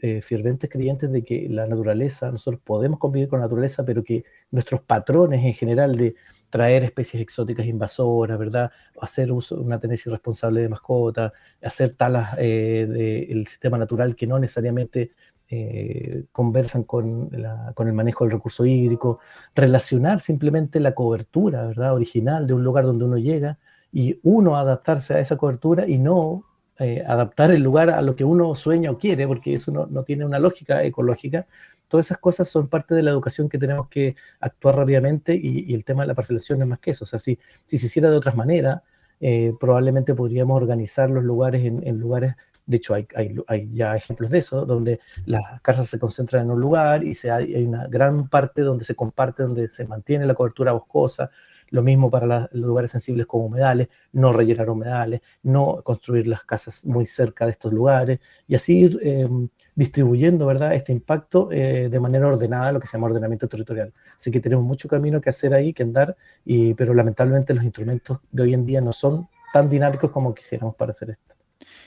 eh, 0.00 0.20
ferventes 0.20 0.68
creyentes 0.68 1.12
de 1.12 1.22
que 1.22 1.48
la 1.48 1.64
naturaleza, 1.68 2.28
nosotros 2.32 2.60
podemos 2.64 2.98
convivir 2.98 3.28
con 3.28 3.38
la 3.38 3.44
naturaleza, 3.44 3.84
pero 3.84 4.02
que 4.02 4.24
nuestros 4.50 4.80
patrones 4.80 5.44
en 5.44 5.52
general 5.52 5.96
de 5.96 6.16
traer 6.50 6.84
especies 6.84 7.22
exóticas 7.22 7.66
invasoras, 7.66 8.38
¿verdad? 8.38 8.70
Hacer 9.00 9.32
uso, 9.32 9.60
una 9.60 9.78
tenencia 9.78 10.10
irresponsable 10.10 10.60
de 10.60 10.68
mascotas, 10.68 11.32
hacer 11.62 11.92
talas 11.92 12.34
eh, 12.38 12.86
del 13.28 13.46
sistema 13.46 13.78
natural 13.78 14.16
que 14.16 14.26
no 14.26 14.38
necesariamente 14.38 15.12
eh, 15.48 16.24
conversan 16.32 16.84
con, 16.84 17.30
con, 17.74 17.88
el 17.88 17.94
manejo 17.94 18.24
del 18.24 18.32
recurso 18.32 18.66
hídrico, 18.66 19.20
relacionar 19.54 20.20
simplemente 20.20 20.78
la 20.80 20.94
cobertura, 20.94 21.66
¿verdad? 21.66 21.94
Original 21.94 22.46
de 22.46 22.54
un 22.54 22.62
lugar 22.62 22.84
donde 22.84 23.04
uno 23.04 23.16
llega 23.16 23.58
y 23.92 24.20
uno 24.22 24.56
adaptarse 24.56 25.14
a 25.14 25.20
esa 25.20 25.36
cobertura 25.36 25.88
y 25.88 25.98
no 25.98 26.44
eh, 26.78 27.04
adaptar 27.06 27.50
el 27.50 27.62
lugar 27.62 27.90
a 27.90 28.00
lo 28.00 28.16
que 28.16 28.24
uno 28.24 28.54
sueña 28.54 28.90
o 28.90 28.98
quiere, 28.98 29.26
porque 29.26 29.54
eso 29.54 29.70
no, 29.70 29.86
no 29.86 30.02
tiene 30.02 30.24
una 30.24 30.38
lógica 30.38 30.82
ecológica, 30.82 31.46
Todas 31.90 32.06
esas 32.06 32.18
cosas 32.18 32.48
son 32.48 32.68
parte 32.68 32.94
de 32.94 33.02
la 33.02 33.10
educación 33.10 33.48
que 33.48 33.58
tenemos 33.58 33.88
que 33.88 34.14
actuar 34.38 34.76
rápidamente 34.76 35.34
y, 35.34 35.74
el 35.74 35.84
tema 35.84 36.04
de 36.04 36.06
la 36.06 36.14
parcelación 36.14 36.62
es 36.62 36.68
más 36.68 36.78
que 36.78 36.92
eso. 36.92 37.04
O 37.04 37.08
sea, 37.08 37.18
si, 37.18 37.36
si 37.66 37.78
se 37.78 37.86
hiciera 37.86 38.08
de 38.08 38.16
otras 38.16 38.36
maneras, 38.36 38.82
eh, 39.18 39.52
probablemente 39.58 40.14
podríamos 40.14 40.56
organizar 40.56 41.10
los 41.10 41.24
lugares 41.24 41.64
en, 41.64 41.98
lugares, 41.98 42.36
de 42.64 42.76
hecho 42.76 42.94
hay, 42.94 43.08
hay, 43.48 43.68
ya 43.72 43.96
ejemplos 43.96 44.30
de 44.30 44.38
eso, 44.38 44.64
donde 44.64 45.00
las 45.26 45.60
casas 45.62 45.88
se 45.88 45.98
concentran 45.98 46.44
en 46.44 46.52
un 46.52 46.60
lugar 46.60 47.02
y 47.02 47.12
se 47.12 47.32
hay, 47.32 47.56
hay, 47.56 47.64
una 47.64 47.88
gran 47.88 48.28
parte 48.28 48.62
donde 48.62 48.84
se 48.84 48.94
comparte, 48.94 49.42
donde 49.42 49.68
se 49.68 49.84
mantiene 49.84 50.26
la 50.26 50.34
cobertura 50.34 50.70
boscosa, 50.70 51.32
lo 51.70 51.82
mismo 51.82 52.10
para 52.10 52.48
los 52.52 52.66
lugares 52.66 52.90
sensibles 52.90 53.26
como 53.26 53.46
humedales, 53.46 53.88
no 54.12 54.32
rellenar 54.32 54.70
humedales, 54.70 55.20
no 55.42 55.82
construir 55.82 56.26
las 56.26 56.44
casas 56.44 56.84
muy 56.84 57.06
cerca 57.06 57.46
de 57.46 57.52
estos 57.52 57.72
lugares 57.72 58.20
y 58.46 58.54
así 58.54 58.78
ir 58.78 58.98
em, 59.02 59.48
distribuyendo 59.74 60.46
¿verdad? 60.46 60.74
este 60.74 60.92
impacto 60.92 61.50
eh, 61.52 61.88
de 61.88 62.00
manera 62.00 62.28
ordenada, 62.28 62.72
lo 62.72 62.80
que 62.80 62.86
se 62.86 62.96
llama 62.96 63.06
ordenamiento 63.06 63.48
territorial. 63.48 63.92
Así 64.16 64.30
que 64.30 64.40
tenemos 64.40 64.64
mucho 64.64 64.88
camino 64.88 65.20
que 65.20 65.30
hacer 65.30 65.54
ahí, 65.54 65.72
que 65.72 65.82
andar, 65.82 66.16
y, 66.44 66.74
pero 66.74 66.94
lamentablemente 66.94 67.54
los 67.54 67.64
instrumentos 67.64 68.18
de 68.30 68.42
hoy 68.42 68.54
en 68.54 68.66
día 68.66 68.80
no 68.80 68.92
son 68.92 69.28
tan 69.52 69.68
dinámicos 69.68 70.10
como 70.10 70.34
quisiéramos 70.34 70.74
para 70.76 70.90
hacer 70.90 71.10
esto. 71.10 71.39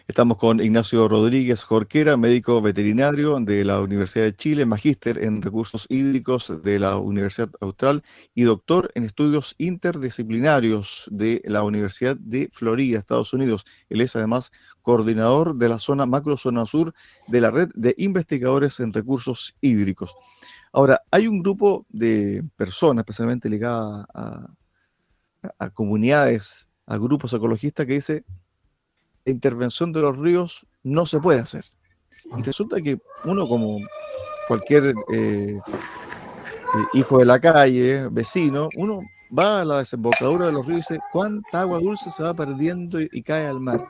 Estamos 0.06 0.38
con 0.38 0.60
Ignacio 0.60 1.08
Rodríguez 1.08 1.64
Jorquera, 1.64 2.18
médico 2.18 2.62
veterinario 2.62 3.40
de 3.40 3.64
la 3.64 3.80
Universidad 3.80 4.26
de 4.26 4.36
Chile, 4.36 4.66
magíster 4.66 5.24
en 5.24 5.42
recursos 5.42 5.88
hídricos 5.90 6.62
de 6.62 6.78
la 6.78 6.98
Universidad 6.98 7.50
Austral 7.62 8.04
y 8.36 8.44
doctor 8.44 8.92
en 8.96 9.06
estudios 9.06 9.56
interdisciplinarios 9.60 11.06
de 11.10 11.42
la 11.46 11.64
Universidad 11.64 12.18
de 12.18 12.50
Florida, 12.52 13.00
Estados 13.00 13.32
Unidos. 13.32 13.64
Él 13.88 14.02
es 14.02 14.14
además 14.18 14.52
coordinador 14.82 15.56
de 15.56 15.70
la 15.70 15.80
zona 15.80 16.06
macrozona 16.06 16.66
sur 16.66 16.94
de 17.30 17.40
la 17.40 17.50
red 17.50 17.70
de 17.74 17.96
investigadores 17.98 18.82
en 18.82 18.92
recursos 18.92 19.56
hídricos. 19.62 20.14
Ahora, 20.74 21.02
hay 21.12 21.28
un 21.28 21.42
grupo 21.42 21.86
de 21.88 22.44
personas, 22.58 23.04
especialmente 23.04 23.50
ligadas 23.50 24.06
a, 24.14 24.48
a 25.58 25.70
comunidades, 25.70 26.68
a 26.86 26.98
grupos 26.98 27.32
ecologistas, 27.32 27.86
que 27.86 27.94
dice 27.94 28.26
intervención 29.32 29.92
de 29.92 30.02
los 30.02 30.18
ríos 30.18 30.66
no 30.84 31.06
se 31.06 31.20
puede 31.20 31.40
hacer. 31.40 31.66
Y 32.38 32.42
resulta 32.42 32.82
que 32.82 33.00
uno 33.26 33.48
como 33.48 33.80
cualquier 34.48 34.94
eh, 35.14 35.60
eh, 35.60 35.60
hijo 36.94 37.20
de 37.20 37.26
la 37.26 37.40
calle, 37.40 38.08
vecino, 38.10 38.70
uno 38.78 39.00
va 39.38 39.62
a 39.62 39.66
la 39.66 39.80
desembocadura 39.80 40.48
de 40.48 40.52
los 40.52 40.66
ríos 40.66 40.90
y 40.90 40.94
dice, 40.94 41.04
¿cuánta 41.12 41.62
agua 41.62 41.80
dulce 41.80 42.12
se 42.12 42.24
va 42.24 42.34
perdiendo 42.34 43.00
y, 43.00 43.22
cae 43.22 43.48
al 43.48 43.60
mar? 43.60 43.86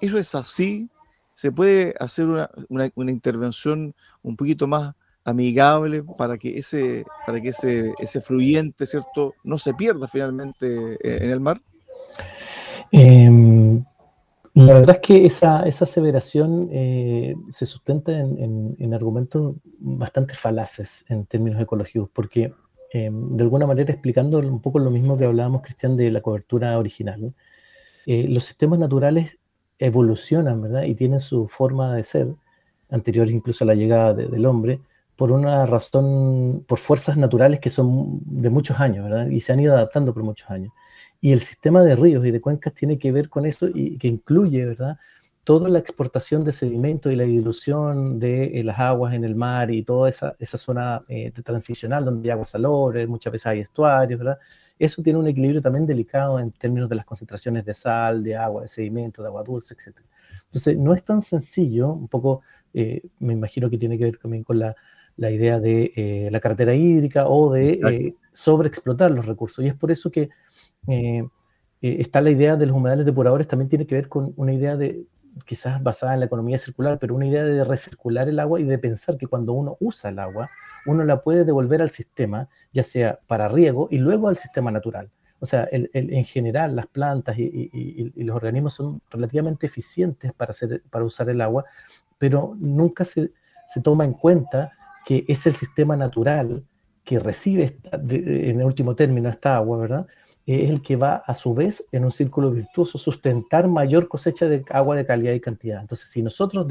Eso 0.00 0.18
es 0.18 0.34
así. 0.34 0.88
Se 1.34 1.50
puede 1.50 1.94
hacer 1.98 2.26
una, 2.26 2.50
una, 2.94 3.10
intervención 3.10 3.94
un 4.22 4.36
poquito 4.36 4.66
más 4.66 4.94
amigable 5.24 6.02
para 6.02 6.36
que 6.36 6.58
ese, 6.58 7.04
para 7.26 7.40
que 7.40 7.50
ese, 7.50 7.94
ese 7.98 8.20
fluyente, 8.20 8.86
¿cierto?, 8.86 9.34
no 9.44 9.58
se 9.58 9.74
pierda 9.74 10.08
finalmente 10.08 10.94
eh, 10.94 11.24
en 11.24 11.30
el 11.30 11.40
mar. 11.40 11.60
Eh, 12.90 13.82
la 14.54 14.74
verdad 14.74 14.96
es 14.96 15.00
que 15.00 15.24
esa, 15.24 15.62
esa 15.62 15.84
aseveración 15.84 16.68
eh, 16.70 17.34
se 17.48 17.64
sustenta 17.64 18.12
en, 18.12 18.92
argumentos 18.92 19.56
bastante 19.78 20.34
falaces 20.34 21.06
en 21.08 21.24
términos 21.24 21.60
ecológicos, 21.60 22.10
porque 22.12 22.52
eh, 22.92 23.10
de 23.10 23.44
alguna 23.44 23.66
manera 23.66 23.92
explicando 23.92 24.38
un 24.40 24.60
poco 24.60 24.78
lo 24.78 24.90
mismo 24.90 25.16
que 25.16 25.24
hablábamos, 25.24 25.62
Cristian, 25.62 25.96
de 25.96 26.10
la 26.10 26.20
cobertura 26.20 26.78
original, 26.78 27.34
eh, 28.04 28.26
los 28.28 28.44
sistemas 28.44 28.78
naturales 28.78 29.38
evolucionan, 29.78 30.60
¿verdad? 30.60 30.82
Y 30.82 30.94
tienen 30.94 31.20
su 31.20 31.48
forma 31.48 31.94
de 31.94 32.02
ser, 32.02 32.28
anterior 32.90 33.30
incluso 33.30 33.64
a 33.64 33.68
la 33.68 33.74
llegada 33.74 34.12
del 34.12 34.44
hombre, 34.44 34.80
por 35.16 35.32
una 35.32 35.64
razón, 35.64 36.64
por 36.68 36.78
fuerzas 36.78 37.16
naturales 37.16 37.58
que 37.58 37.70
son 37.70 38.20
de 38.24 38.50
muchos 38.50 38.78
años, 38.80 39.04
¿verdad? 39.08 39.28
Y 39.28 39.40
se 39.40 39.52
han 39.52 39.60
ido 39.60 39.74
adaptando 39.74 40.12
por 40.12 40.24
muchos 40.24 40.50
años. 40.50 40.72
Y 41.24 41.30
el 41.30 41.40
sistema 41.40 41.82
de 41.82 41.94
ríos 41.94 42.26
y 42.26 42.32
de 42.32 42.40
cuencas 42.40 42.74
tiene 42.74 42.98
que 42.98 43.12
ver 43.12 43.28
con 43.28 43.46
eso 43.46 43.68
y 43.72 43.96
que 43.96 44.08
incluye, 44.08 44.66
¿verdad? 44.66 44.98
Toda 45.44 45.68
la 45.68 45.78
exportación 45.78 46.42
de 46.42 46.50
sedimentos 46.50 47.12
y 47.12 47.16
la 47.16 47.22
dilución 47.22 48.18
de 48.18 48.58
eh, 48.58 48.64
las 48.64 48.80
aguas 48.80 49.14
en 49.14 49.22
el 49.22 49.36
mar 49.36 49.70
y 49.70 49.84
toda 49.84 50.08
esa, 50.08 50.34
esa 50.40 50.58
zona 50.58 51.04
eh, 51.06 51.32
de 51.34 51.42
transicional 51.44 52.04
donde 52.04 52.28
hay 52.28 52.32
aguas 52.32 52.50
salobres, 52.50 53.08
muchas 53.08 53.32
veces 53.32 53.46
hay 53.46 53.60
estuarios, 53.60 54.18
¿verdad? 54.18 54.38
Eso 54.80 55.00
tiene 55.00 55.16
un 55.20 55.28
equilibrio 55.28 55.62
también 55.62 55.86
delicado 55.86 56.40
en 56.40 56.50
términos 56.50 56.88
de 56.88 56.96
las 56.96 57.04
concentraciones 57.04 57.64
de 57.64 57.74
sal, 57.74 58.24
de 58.24 58.34
agua, 58.36 58.62
de 58.62 58.68
sedimento, 58.68 59.22
de 59.22 59.28
agua 59.28 59.44
dulce, 59.44 59.74
etc. 59.74 60.00
Entonces, 60.46 60.76
no 60.76 60.92
es 60.92 61.04
tan 61.04 61.22
sencillo, 61.22 61.92
un 61.92 62.08
poco, 62.08 62.42
eh, 62.74 63.00
me 63.20 63.32
imagino 63.32 63.70
que 63.70 63.78
tiene 63.78 63.96
que 63.96 64.04
ver 64.06 64.18
también 64.18 64.42
con 64.42 64.58
la, 64.58 64.74
la 65.16 65.30
idea 65.30 65.60
de 65.60 66.28
la 66.32 66.40
cartera 66.40 66.74
hídrica 66.74 67.28
o 67.28 67.52
de 67.52 68.16
sobreexplotar 68.32 69.12
los 69.12 69.24
recursos. 69.24 69.64
Y 69.64 69.68
es 69.68 69.74
por 69.74 69.92
eso 69.92 70.10
que 70.10 70.30
eh, 70.88 71.22
eh, 71.82 71.96
está 72.00 72.20
la 72.20 72.30
idea 72.30 72.56
de 72.56 72.66
los 72.66 72.76
humedales 72.76 73.06
depuradores, 73.06 73.48
también 73.48 73.68
tiene 73.68 73.86
que 73.86 73.94
ver 73.94 74.08
con 74.08 74.32
una 74.36 74.52
idea 74.52 74.76
de, 74.76 75.04
quizás 75.44 75.82
basada 75.82 76.14
en 76.14 76.20
la 76.20 76.26
economía 76.26 76.58
circular, 76.58 76.98
pero 76.98 77.14
una 77.14 77.26
idea 77.26 77.44
de 77.44 77.64
recircular 77.64 78.28
el 78.28 78.38
agua 78.38 78.60
y 78.60 78.64
de 78.64 78.78
pensar 78.78 79.16
que 79.16 79.26
cuando 79.26 79.52
uno 79.52 79.76
usa 79.80 80.10
el 80.10 80.18
agua, 80.18 80.50
uno 80.86 81.04
la 81.04 81.22
puede 81.22 81.44
devolver 81.44 81.82
al 81.82 81.90
sistema, 81.90 82.48
ya 82.72 82.82
sea 82.82 83.18
para 83.26 83.48
riego 83.48 83.88
y 83.90 83.98
luego 83.98 84.28
al 84.28 84.36
sistema 84.36 84.70
natural. 84.70 85.10
O 85.40 85.46
sea, 85.46 85.68
en 85.72 86.24
general 86.24 86.76
las 86.76 86.86
plantas 86.86 87.36
y, 87.36 88.12
los 88.14 88.36
organismos 88.36 88.74
son 88.74 89.02
relativamente 89.10 89.66
eficientes 89.66 90.32
para, 90.32 91.04
usar 91.04 91.30
el 91.30 91.40
agua, 91.40 91.64
pero 92.16 92.54
nunca 92.60 93.04
se, 93.04 93.32
se, 93.66 93.82
toma 93.82 94.04
en 94.04 94.12
cuenta 94.12 94.70
que 95.04 95.24
es 95.26 95.44
el 95.48 95.54
sistema 95.54 95.96
natural 95.96 96.64
que 97.02 97.18
recibe 97.18 97.76
en 97.92 98.60
el 98.60 98.64
último 98.64 98.94
término 98.94 99.28
esta 99.28 99.56
agua, 99.56 99.78
¿verdad? 99.78 100.06
Es 100.44 100.70
el 100.70 100.82
que 100.82 100.96
va 100.96 101.22
a 101.26 101.34
su 101.34 101.54
vez 101.54 101.86
en 101.92 102.04
un 102.04 102.10
círculo 102.10 102.50
virtuoso 102.50 102.98
sustentar 102.98 103.68
mayor 103.68 104.08
cosecha 104.08 104.48
de 104.48 104.64
agua 104.70 104.96
de 104.96 105.06
calidad 105.06 105.32
y 105.32 105.40
cantidad. 105.40 105.80
Entonces, 105.80 106.08
si 106.08 106.22
nosotros 106.22 106.66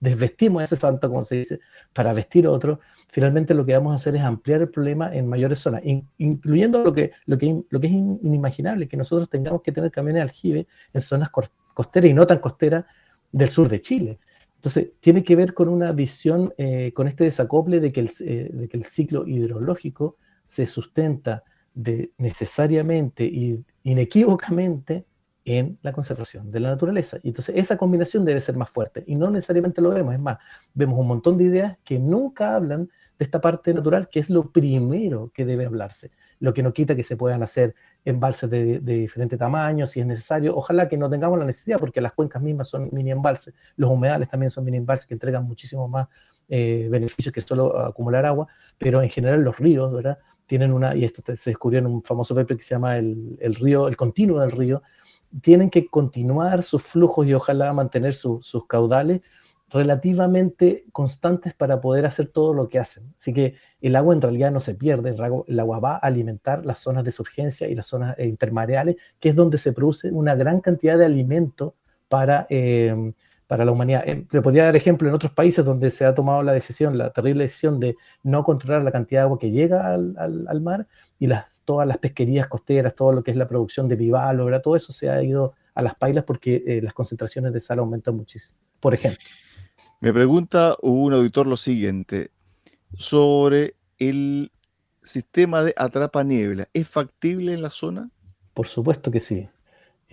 desvestimos 0.00 0.64
ese 0.64 0.76
santo, 0.76 1.08
como 1.08 1.22
se 1.24 1.36
dice, 1.36 1.60
para 1.92 2.12
vestir 2.12 2.48
otro, 2.48 2.80
finalmente 3.08 3.54
lo 3.54 3.64
que 3.64 3.74
vamos 3.74 3.92
a 3.92 3.96
hacer 3.96 4.16
es 4.16 4.22
ampliar 4.22 4.62
el 4.62 4.68
problema 4.68 5.14
en 5.14 5.28
mayores 5.28 5.60
zonas, 5.60 5.82
incluyendo 6.18 6.82
lo 6.82 6.92
que, 6.92 7.12
lo, 7.26 7.38
que, 7.38 7.62
lo 7.68 7.80
que 7.80 7.86
es 7.86 7.92
inimaginable, 7.92 8.88
que 8.88 8.96
nosotros 8.96 9.28
tengamos 9.28 9.62
que 9.62 9.70
tener 9.70 9.92
camiones 9.92 10.22
aljibe 10.22 10.66
en 10.92 11.00
zonas 11.00 11.30
costeras 11.74 12.10
y 12.10 12.14
no 12.14 12.26
tan 12.26 12.38
costeras 12.38 12.84
del 13.30 13.48
sur 13.48 13.68
de 13.68 13.80
Chile. 13.80 14.18
Entonces, 14.56 14.90
tiene 15.00 15.22
que 15.22 15.36
ver 15.36 15.54
con 15.54 15.68
una 15.68 15.92
visión, 15.92 16.52
eh, 16.56 16.92
con 16.94 17.06
este 17.06 17.24
desacople 17.24 17.80
de 17.80 17.92
que, 17.92 18.00
el, 18.00 18.10
eh, 18.20 18.50
de 18.52 18.68
que 18.68 18.76
el 18.76 18.84
ciclo 18.84 19.26
hidrológico 19.26 20.16
se 20.46 20.66
sustenta 20.66 21.44
de 21.74 22.12
necesariamente 22.18 23.24
y 23.24 23.64
inequívocamente 23.82 25.06
en 25.44 25.78
la 25.82 25.92
conservación 25.92 26.50
de 26.50 26.60
la 26.60 26.70
naturaleza. 26.70 27.18
Y 27.22 27.28
entonces 27.28 27.56
esa 27.56 27.76
combinación 27.76 28.24
debe 28.24 28.40
ser 28.40 28.56
más 28.56 28.70
fuerte 28.70 29.02
y 29.06 29.16
no 29.16 29.30
necesariamente 29.30 29.80
lo 29.80 29.90
vemos. 29.90 30.14
Es 30.14 30.20
más, 30.20 30.38
vemos 30.74 30.98
un 30.98 31.08
montón 31.08 31.36
de 31.36 31.44
ideas 31.44 31.78
que 31.84 31.98
nunca 31.98 32.54
hablan 32.54 32.88
de 33.18 33.24
esta 33.24 33.40
parte 33.40 33.74
natural, 33.74 34.08
que 34.08 34.20
es 34.20 34.30
lo 34.30 34.50
primero 34.50 35.30
que 35.34 35.44
debe 35.44 35.66
hablarse. 35.66 36.10
Lo 36.38 36.54
que 36.54 36.62
no 36.62 36.72
quita 36.72 36.94
que 36.94 37.02
se 37.02 37.16
puedan 37.16 37.42
hacer 37.42 37.74
embalses 38.04 38.50
de, 38.50 38.80
de 38.80 38.94
diferente 38.94 39.36
tamaño, 39.36 39.86
si 39.86 40.00
es 40.00 40.06
necesario. 40.06 40.56
Ojalá 40.56 40.88
que 40.88 40.96
no 40.96 41.10
tengamos 41.10 41.38
la 41.38 41.44
necesidad, 41.44 41.78
porque 41.78 42.00
las 42.00 42.12
cuencas 42.12 42.42
mismas 42.42 42.68
son 42.68 42.88
mini 42.92 43.10
embalses. 43.10 43.54
Los 43.76 43.90
humedales 43.90 44.28
también 44.28 44.50
son 44.50 44.64
mini 44.64 44.78
embalses 44.78 45.06
que 45.06 45.14
entregan 45.14 45.44
muchísimo 45.44 45.88
más 45.88 46.08
eh, 46.48 46.88
beneficios 46.90 47.32
que 47.32 47.40
solo 47.40 47.78
acumular 47.78 48.26
agua, 48.26 48.46
pero 48.76 49.00
en 49.02 49.08
general 49.08 49.42
los 49.42 49.58
ríos, 49.58 49.92
¿verdad? 49.92 50.18
Tienen 50.46 50.72
una, 50.72 50.94
y 50.94 51.04
esto 51.04 51.22
se 51.34 51.50
descubrió 51.50 51.78
en 51.78 51.86
un 51.86 52.02
famoso 52.02 52.34
paper 52.34 52.56
que 52.56 52.62
se 52.62 52.74
llama 52.74 52.98
el, 52.98 53.38
el 53.40 53.54
río, 53.54 53.88
el 53.88 53.96
continuo 53.96 54.40
del 54.40 54.50
río, 54.50 54.82
tienen 55.40 55.70
que 55.70 55.86
continuar 55.86 56.62
sus 56.62 56.82
flujos 56.82 57.26
y 57.26 57.34
ojalá 57.34 57.72
mantener 57.72 58.12
sus 58.12 58.66
caudales 58.66 59.22
relativamente 59.70 60.84
constantes 60.92 61.54
para 61.54 61.80
poder 61.80 62.04
hacer 62.04 62.26
todo 62.26 62.52
lo 62.52 62.68
que 62.68 62.78
hacen. 62.78 63.14
Así 63.16 63.32
que 63.32 63.54
el 63.80 63.96
agua 63.96 64.14
en 64.14 64.20
realidad 64.20 64.50
no 64.50 64.60
se 64.60 64.74
pierde, 64.74 65.10
el 65.10 65.60
agua, 65.60 65.80
va 65.80 65.94
a 65.94 65.98
alimentar 65.98 66.66
las 66.66 66.80
zonas 66.80 67.04
de 67.04 67.12
surgencia 67.12 67.68
y 67.68 67.74
las 67.74 67.86
zonas 67.86 68.14
eh, 68.18 68.26
intermareales, 68.26 68.96
que 69.18 69.30
es 69.30 69.34
donde 69.34 69.56
se 69.56 69.72
produce 69.72 70.10
una 70.10 70.34
gran 70.34 70.60
cantidad 70.60 70.98
de 70.98 71.06
alimento 71.06 71.74
para, 72.08 72.46
eh, 72.50 73.14
para 73.52 73.66
la 73.66 73.72
humanidad. 73.72 74.02
Eh, 74.06 74.24
le 74.30 74.40
podría 74.40 74.64
dar 74.64 74.76
ejemplo 74.76 75.06
en 75.06 75.14
otros 75.14 75.30
países 75.30 75.62
donde 75.62 75.90
se 75.90 76.06
ha 76.06 76.14
tomado 76.14 76.42
la 76.42 76.54
decisión, 76.54 76.96
la 76.96 77.10
terrible 77.10 77.42
decisión 77.42 77.78
de 77.80 77.96
no 78.22 78.44
controlar 78.44 78.82
la 78.82 78.90
cantidad 78.90 79.20
de 79.20 79.24
agua 79.24 79.38
que 79.38 79.50
llega 79.50 79.92
al, 79.92 80.16
al, 80.16 80.60
mar 80.62 80.86
y 81.18 81.26
las, 81.26 81.60
todas 81.66 81.86
las 81.86 81.98
pesquerías 81.98 82.46
costeras, 82.46 82.94
todo 82.94 83.12
lo 83.12 83.22
que 83.22 83.30
es 83.30 83.36
la 83.36 83.46
producción 83.46 83.88
de 83.88 83.96
bivalvo, 83.96 84.58
todo 84.62 84.74
eso 84.74 84.90
se 84.94 85.10
ha 85.10 85.22
ido 85.22 85.52
a 85.74 85.82
las 85.82 85.94
pailas 85.96 86.24
porque 86.24 86.64
eh, 86.66 86.80
las 86.82 86.94
concentraciones 86.94 87.52
de 87.52 87.60
sal 87.60 87.80
aumentan 87.80 88.16
muchísimo, 88.16 88.58
por 88.80 88.94
ejemplo. 88.94 89.22
Me 90.00 90.14
pregunta 90.14 90.74
un 90.80 91.12
auditor 91.12 91.46
lo 91.46 91.58
siguiente 91.58 92.30
sobre 92.96 93.74
el 93.98 94.50
sistema 95.02 95.62
de 95.62 95.74
atrapa 95.76 96.24
niebla. 96.24 96.70
¿Es 96.72 96.88
factible 96.88 97.52
en 97.52 97.60
la 97.60 97.68
zona? 97.68 98.08
Por 98.54 98.66
supuesto 98.66 99.10
que 99.10 99.20
sí. 99.20 99.46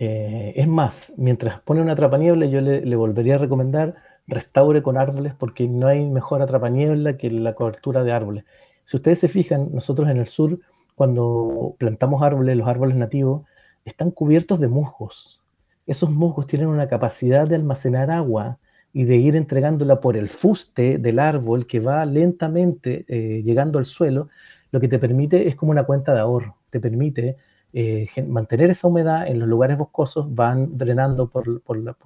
Eh, 0.02 0.54
es 0.56 0.66
más, 0.66 1.12
mientras 1.18 1.60
pone 1.60 1.82
una 1.82 1.94
trapaniebla, 1.94 2.46
yo 2.46 2.62
le, 2.62 2.96
volvería 2.96 3.34
a 3.34 3.38
recomendar 3.38 3.96
restaure 4.26 4.82
con 4.82 4.96
árboles 4.96 5.34
porque 5.38 5.68
no 5.68 5.88
hay 5.88 6.08
mejor 6.08 6.40
atrapaniebla 6.40 7.18
que 7.18 7.30
la 7.30 7.54
cobertura 7.54 8.02
de 8.02 8.10
árboles. 8.10 8.44
Si 8.86 8.96
ustedes 8.96 9.18
se 9.18 9.28
fijan, 9.28 9.68
nosotros 9.74 10.08
en 10.08 10.16
el 10.16 10.26
sur, 10.26 10.58
cuando 10.94 11.76
plantamos 11.78 12.22
árboles, 12.22 12.56
los 12.56 12.66
árboles 12.66 12.96
nativos, 12.96 13.42
están 13.84 14.10
cubiertos 14.10 14.58
de 14.58 14.68
musgos. 14.68 15.42
Esos 15.86 16.10
musgos 16.10 16.46
tienen 16.46 16.68
una 16.68 16.88
capacidad 16.88 17.46
de 17.46 17.56
almacenar 17.56 18.10
agua 18.10 18.58
y 18.94 19.04
de 19.04 19.16
ir 19.16 19.36
entregándola 19.36 20.00
por 20.00 20.16
el 20.16 20.30
fuste 20.30 20.96
del 20.96 21.18
árbol 21.18 21.66
que 21.66 21.80
va 21.80 22.06
lentamente 22.06 23.04
eh, 23.06 23.42
llegando 23.42 23.78
al 23.78 23.84
suelo, 23.84 24.30
lo 24.70 24.80
que 24.80 24.88
te 24.88 24.98
permite 24.98 25.46
es 25.46 25.56
como 25.56 25.72
una 25.72 25.84
cuenta 25.84 26.14
de 26.14 26.20
ahorro, 26.20 26.56
te 26.70 26.80
permite 26.80 27.36
eh, 27.72 28.08
mantener 28.26 28.70
esa 28.70 28.88
humedad 28.88 29.26
en 29.26 29.38
los 29.38 29.48
lugares 29.48 29.78
boscosos, 29.78 30.34
van 30.34 30.76
drenando 30.76 31.28
por, 31.28 31.46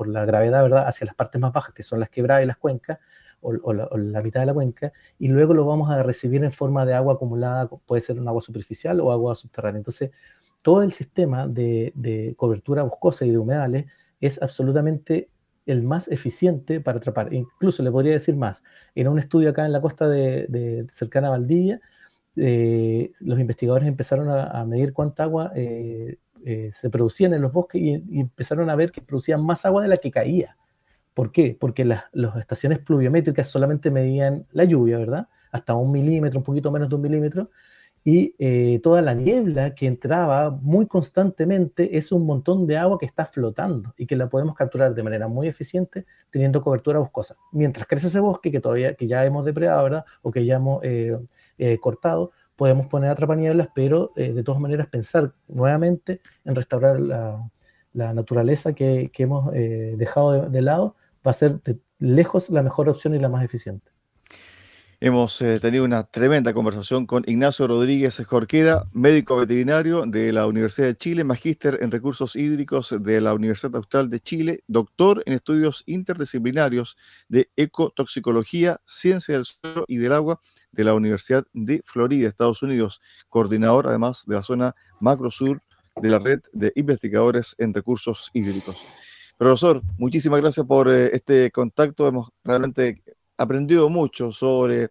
la, 0.06 0.24
gravedad 0.24 0.62
¿verdad? 0.62 0.86
hacia 0.86 1.06
las 1.06 1.14
partes 1.14 1.40
más 1.40 1.52
bajas, 1.52 1.74
que 1.74 1.82
son 1.82 2.00
las 2.00 2.10
quebradas 2.10 2.44
y 2.44 2.46
las 2.46 2.58
cuencas, 2.58 2.98
o, 3.44 3.72
la, 3.72 4.22
mitad 4.22 4.40
de 4.40 4.46
la 4.46 4.54
cuenca, 4.54 4.92
y 5.18 5.28
luego 5.28 5.52
lo 5.52 5.66
vamos 5.66 5.90
a 5.90 6.02
recibir 6.02 6.42
en 6.44 6.52
forma 6.52 6.86
de 6.86 6.94
agua 6.94 7.14
acumulada, 7.14 7.68
puede 7.68 8.00
ser 8.00 8.18
un 8.18 8.26
agua 8.26 8.40
superficial 8.40 9.00
o 9.00 9.12
agua 9.12 9.34
subterránea. 9.34 9.78
Entonces, 9.78 10.10
todo 10.62 10.82
el 10.82 10.92
sistema 10.92 11.46
de, 11.46 12.34
cobertura 12.38 12.82
boscosa 12.82 13.26
y 13.26 13.30
de 13.30 13.38
humedales 13.38 13.86
es 14.20 14.40
absolutamente 14.40 15.28
el 15.66 15.82
más 15.82 16.08
eficiente 16.08 16.80
para 16.80 16.98
atrapar. 16.98 17.32
Incluso 17.34 17.82
le 17.82 17.90
podría 17.90 18.12
decir 18.12 18.34
más, 18.34 18.62
en 18.94 19.08
un 19.08 19.18
estudio 19.18 19.50
acá 19.50 19.66
en 19.66 19.72
la 19.72 19.80
costa 19.82 20.08
de, 20.08 20.86
cercana 20.90 21.28
a 21.28 21.32
Valdivia, 21.32 21.80
eh, 22.36 23.12
los 23.20 23.38
investigadores 23.38 23.86
empezaron 23.86 24.28
a, 24.28 24.64
medir 24.64 24.92
cuánta 24.92 25.22
agua 25.22 25.52
eh, 25.54 26.18
eh, 26.44 26.70
se 26.72 26.90
producía 26.90 27.28
en 27.28 27.40
los 27.40 27.52
bosques 27.52 27.80
y, 27.80 28.20
empezaron 28.20 28.70
a 28.70 28.76
ver 28.76 28.90
que 28.90 29.00
producían 29.00 29.44
más 29.44 29.64
agua 29.64 29.82
de 29.82 29.88
la 29.88 29.98
que 29.98 30.10
caía. 30.10 30.56
¿Por 31.14 31.30
qué? 31.30 31.56
Porque 31.58 31.84
las, 31.84 32.04
estaciones 32.38 32.80
pluviométricas 32.80 33.48
solamente 33.48 33.90
medían 33.90 34.46
la 34.52 34.64
lluvia, 34.64 34.98
¿verdad? 34.98 35.28
Hasta 35.52 35.74
un 35.74 35.92
milímetro, 35.92 36.40
un 36.40 36.44
poquito 36.44 36.72
menos 36.72 36.88
de 36.88 36.96
un 36.96 37.02
milímetro, 37.02 37.50
y 38.06 38.78
toda 38.80 39.00
la 39.00 39.14
niebla 39.14 39.74
que 39.74 39.86
entraba 39.86 40.50
muy 40.50 40.86
constantemente 40.86 41.96
es 41.96 42.12
un 42.12 42.26
montón 42.26 42.66
de 42.66 42.76
agua 42.76 42.98
que 42.98 43.06
está 43.06 43.24
flotando 43.24 43.94
y 43.96 44.06
que 44.06 44.14
la 44.14 44.28
podemos 44.28 44.54
capturar 44.54 44.94
de 44.94 45.02
manera 45.02 45.26
muy 45.26 45.48
eficiente 45.48 46.04
teniendo 46.30 46.60
cobertura 46.60 46.98
boscosa. 46.98 47.36
Mientras 47.52 47.86
crece 47.86 48.08
ese 48.08 48.20
bosque 48.20 48.52
que 48.52 48.60
todavía 48.60 48.94
que 48.94 49.06
ya 49.06 49.24
hemos 49.24 49.46
depredado, 49.46 49.84
¿verdad? 49.84 50.04
O 50.20 50.30
que 50.30 50.44
ya 50.44 50.56
hemos 50.56 50.82
eh, 51.58 51.78
cortado, 51.78 52.32
podemos 52.56 52.86
poner 52.88 53.10
atrapanieblas, 53.10 53.68
pero 53.74 54.12
eh, 54.16 54.32
de 54.32 54.42
todas 54.42 54.60
maneras 54.60 54.88
pensar 54.88 55.32
nuevamente 55.48 56.20
en 56.44 56.54
restaurar 56.54 57.00
la, 57.00 57.50
naturaleza 57.92 58.72
que, 58.72 59.10
hemos 59.18 59.54
eh, 59.54 59.94
dejado 59.96 60.48
de, 60.48 60.62
lado 60.62 60.96
va 61.24 61.30
a 61.30 61.34
ser 61.34 61.62
de 61.62 61.78
lejos 62.00 62.50
la 62.50 62.62
mejor 62.62 62.88
opción 62.88 63.14
y 63.14 63.20
la 63.20 63.28
más 63.28 63.44
eficiente. 63.44 63.92
Hemos 64.98 65.38
tenido 65.60 65.84
una 65.84 66.04
tremenda 66.04 66.54
conversación 66.54 67.06
con 67.06 67.24
Ignacio 67.26 67.66
Rodríguez 67.66 68.20
Jorquera, 68.26 68.84
médico 68.92 69.36
veterinario 69.36 70.06
de 70.06 70.32
la 70.32 70.46
Universidad 70.46 70.86
de 70.88 70.96
Chile, 70.96 71.24
magíster 71.24 71.78
en 71.82 71.90
recursos 71.90 72.34
hídricos 72.36 72.94
de 73.00 73.20
la 73.20 73.34
Universidad 73.34 73.76
Austral 73.76 74.08
de 74.08 74.20
Chile, 74.20 74.64
doctor 74.66 75.22
en 75.26 75.34
estudios 75.34 75.82
interdisciplinarios 75.86 76.96
de 77.28 77.50
ecotoxicología, 77.54 78.80
ciencia 78.86 79.34
del 79.34 79.44
suelo 79.44 79.84
y 79.86 79.98
del 79.98 80.14
agua 80.14 80.40
de 80.74 80.84
la 80.84 80.94
Universidad 80.94 81.46
de 81.52 81.82
Florida, 81.84 82.28
Estados 82.28 82.62
Unidos, 82.62 83.00
coordinador 83.28 83.86
además 83.86 84.24
de 84.26 84.34
la 84.34 84.42
zona 84.42 84.74
Macro 85.00 85.30
Sur 85.30 85.62
de 86.00 86.08
la 86.08 86.18
red 86.18 86.40
de 86.52 86.72
investigadores 86.74 87.54
en 87.58 87.72
recursos 87.72 88.30
hídricos. 88.32 88.76
Profesor, 89.36 89.82
muchísimas 89.98 90.40
gracias 90.40 90.66
por 90.66 90.88
eh, 90.88 91.10
este 91.12 91.50
contacto. 91.50 92.06
Hemos 92.06 92.30
realmente 92.44 93.02
aprendido 93.36 93.88
mucho 93.88 94.32
sobre 94.32 94.90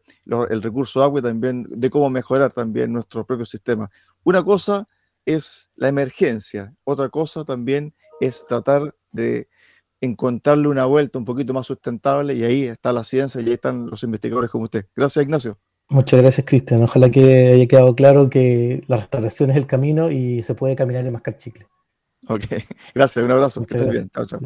el 0.49 0.61
recurso 0.61 1.01
agua 1.01 1.19
y 1.19 1.23
también 1.23 1.65
de 1.69 1.89
cómo 1.89 2.09
mejorar 2.09 2.51
también 2.51 2.91
nuestro 2.91 3.25
propio 3.25 3.45
sistema. 3.45 3.89
Una 4.23 4.43
cosa 4.43 4.87
es 5.25 5.69
la 5.75 5.87
emergencia, 5.87 6.73
otra 6.83 7.09
cosa 7.09 7.45
también 7.45 7.93
es 8.19 8.45
tratar 8.45 8.93
de 9.11 9.47
encontrarle 10.01 10.67
una 10.67 10.85
vuelta 10.85 11.17
un 11.17 11.25
poquito 11.25 11.53
más 11.53 11.67
sustentable 11.67 12.33
y 12.33 12.43
ahí 12.43 12.63
está 12.63 12.91
la 12.91 13.05
ciencia 13.05 13.39
y 13.39 13.45
ahí 13.45 13.53
están 13.53 13.89
los 13.89 14.03
investigadores 14.03 14.51
como 14.51 14.65
usted. 14.65 14.85
Gracias, 14.95 15.23
Ignacio. 15.23 15.57
Muchas 15.93 16.19
gracias, 16.21 16.47
Cristian. 16.47 16.81
Ojalá 16.81 17.11
que 17.11 17.53
haya 17.53 17.67
quedado 17.67 17.95
claro 17.95 18.27
que 18.27 18.83
la 18.87 18.95
restauración 18.95 19.51
es 19.51 19.57
el 19.57 19.67
camino 19.67 20.09
y 20.09 20.41
se 20.41 20.55
puede 20.55 20.75
caminar 20.75 21.05
y 21.05 21.11
mascar 21.11 21.37
chicle. 21.37 21.67
Ok, 22.27 22.45
gracias, 22.95 23.23
un 23.23 23.31
abrazo, 23.31 23.63
que 23.63 23.77
estés 23.77 23.91
bien. 23.91 24.09
Chao, 24.09 24.25
chao. 24.25 24.39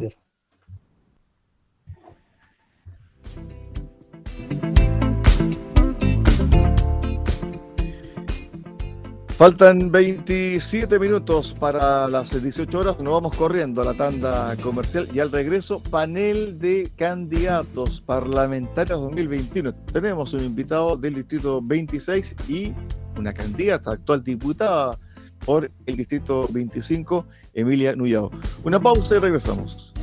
Faltan 9.38 9.92
27 9.92 10.98
minutos 10.98 11.54
para 11.56 12.08
las 12.08 12.42
18 12.42 12.76
horas. 12.76 12.98
Nos 12.98 13.12
vamos 13.12 13.36
corriendo 13.36 13.80
a 13.80 13.84
la 13.84 13.94
tanda 13.94 14.56
comercial 14.56 15.06
y 15.14 15.20
al 15.20 15.30
regreso, 15.30 15.80
panel 15.80 16.58
de 16.58 16.90
candidatos 16.96 18.00
parlamentarios 18.00 19.00
2021. 19.00 19.72
Tenemos 19.92 20.32
un 20.32 20.42
invitado 20.42 20.96
del 20.96 21.14
distrito 21.14 21.62
26 21.62 22.34
y 22.48 22.72
una 23.16 23.32
candidata, 23.32 23.92
actual 23.92 24.24
diputada 24.24 24.98
por 25.46 25.70
el 25.86 25.96
distrito 25.96 26.48
25, 26.50 27.24
Emilia 27.54 27.94
Nullado. 27.94 28.32
Una 28.64 28.80
pausa 28.80 29.14
y 29.14 29.18
regresamos. 29.20 29.94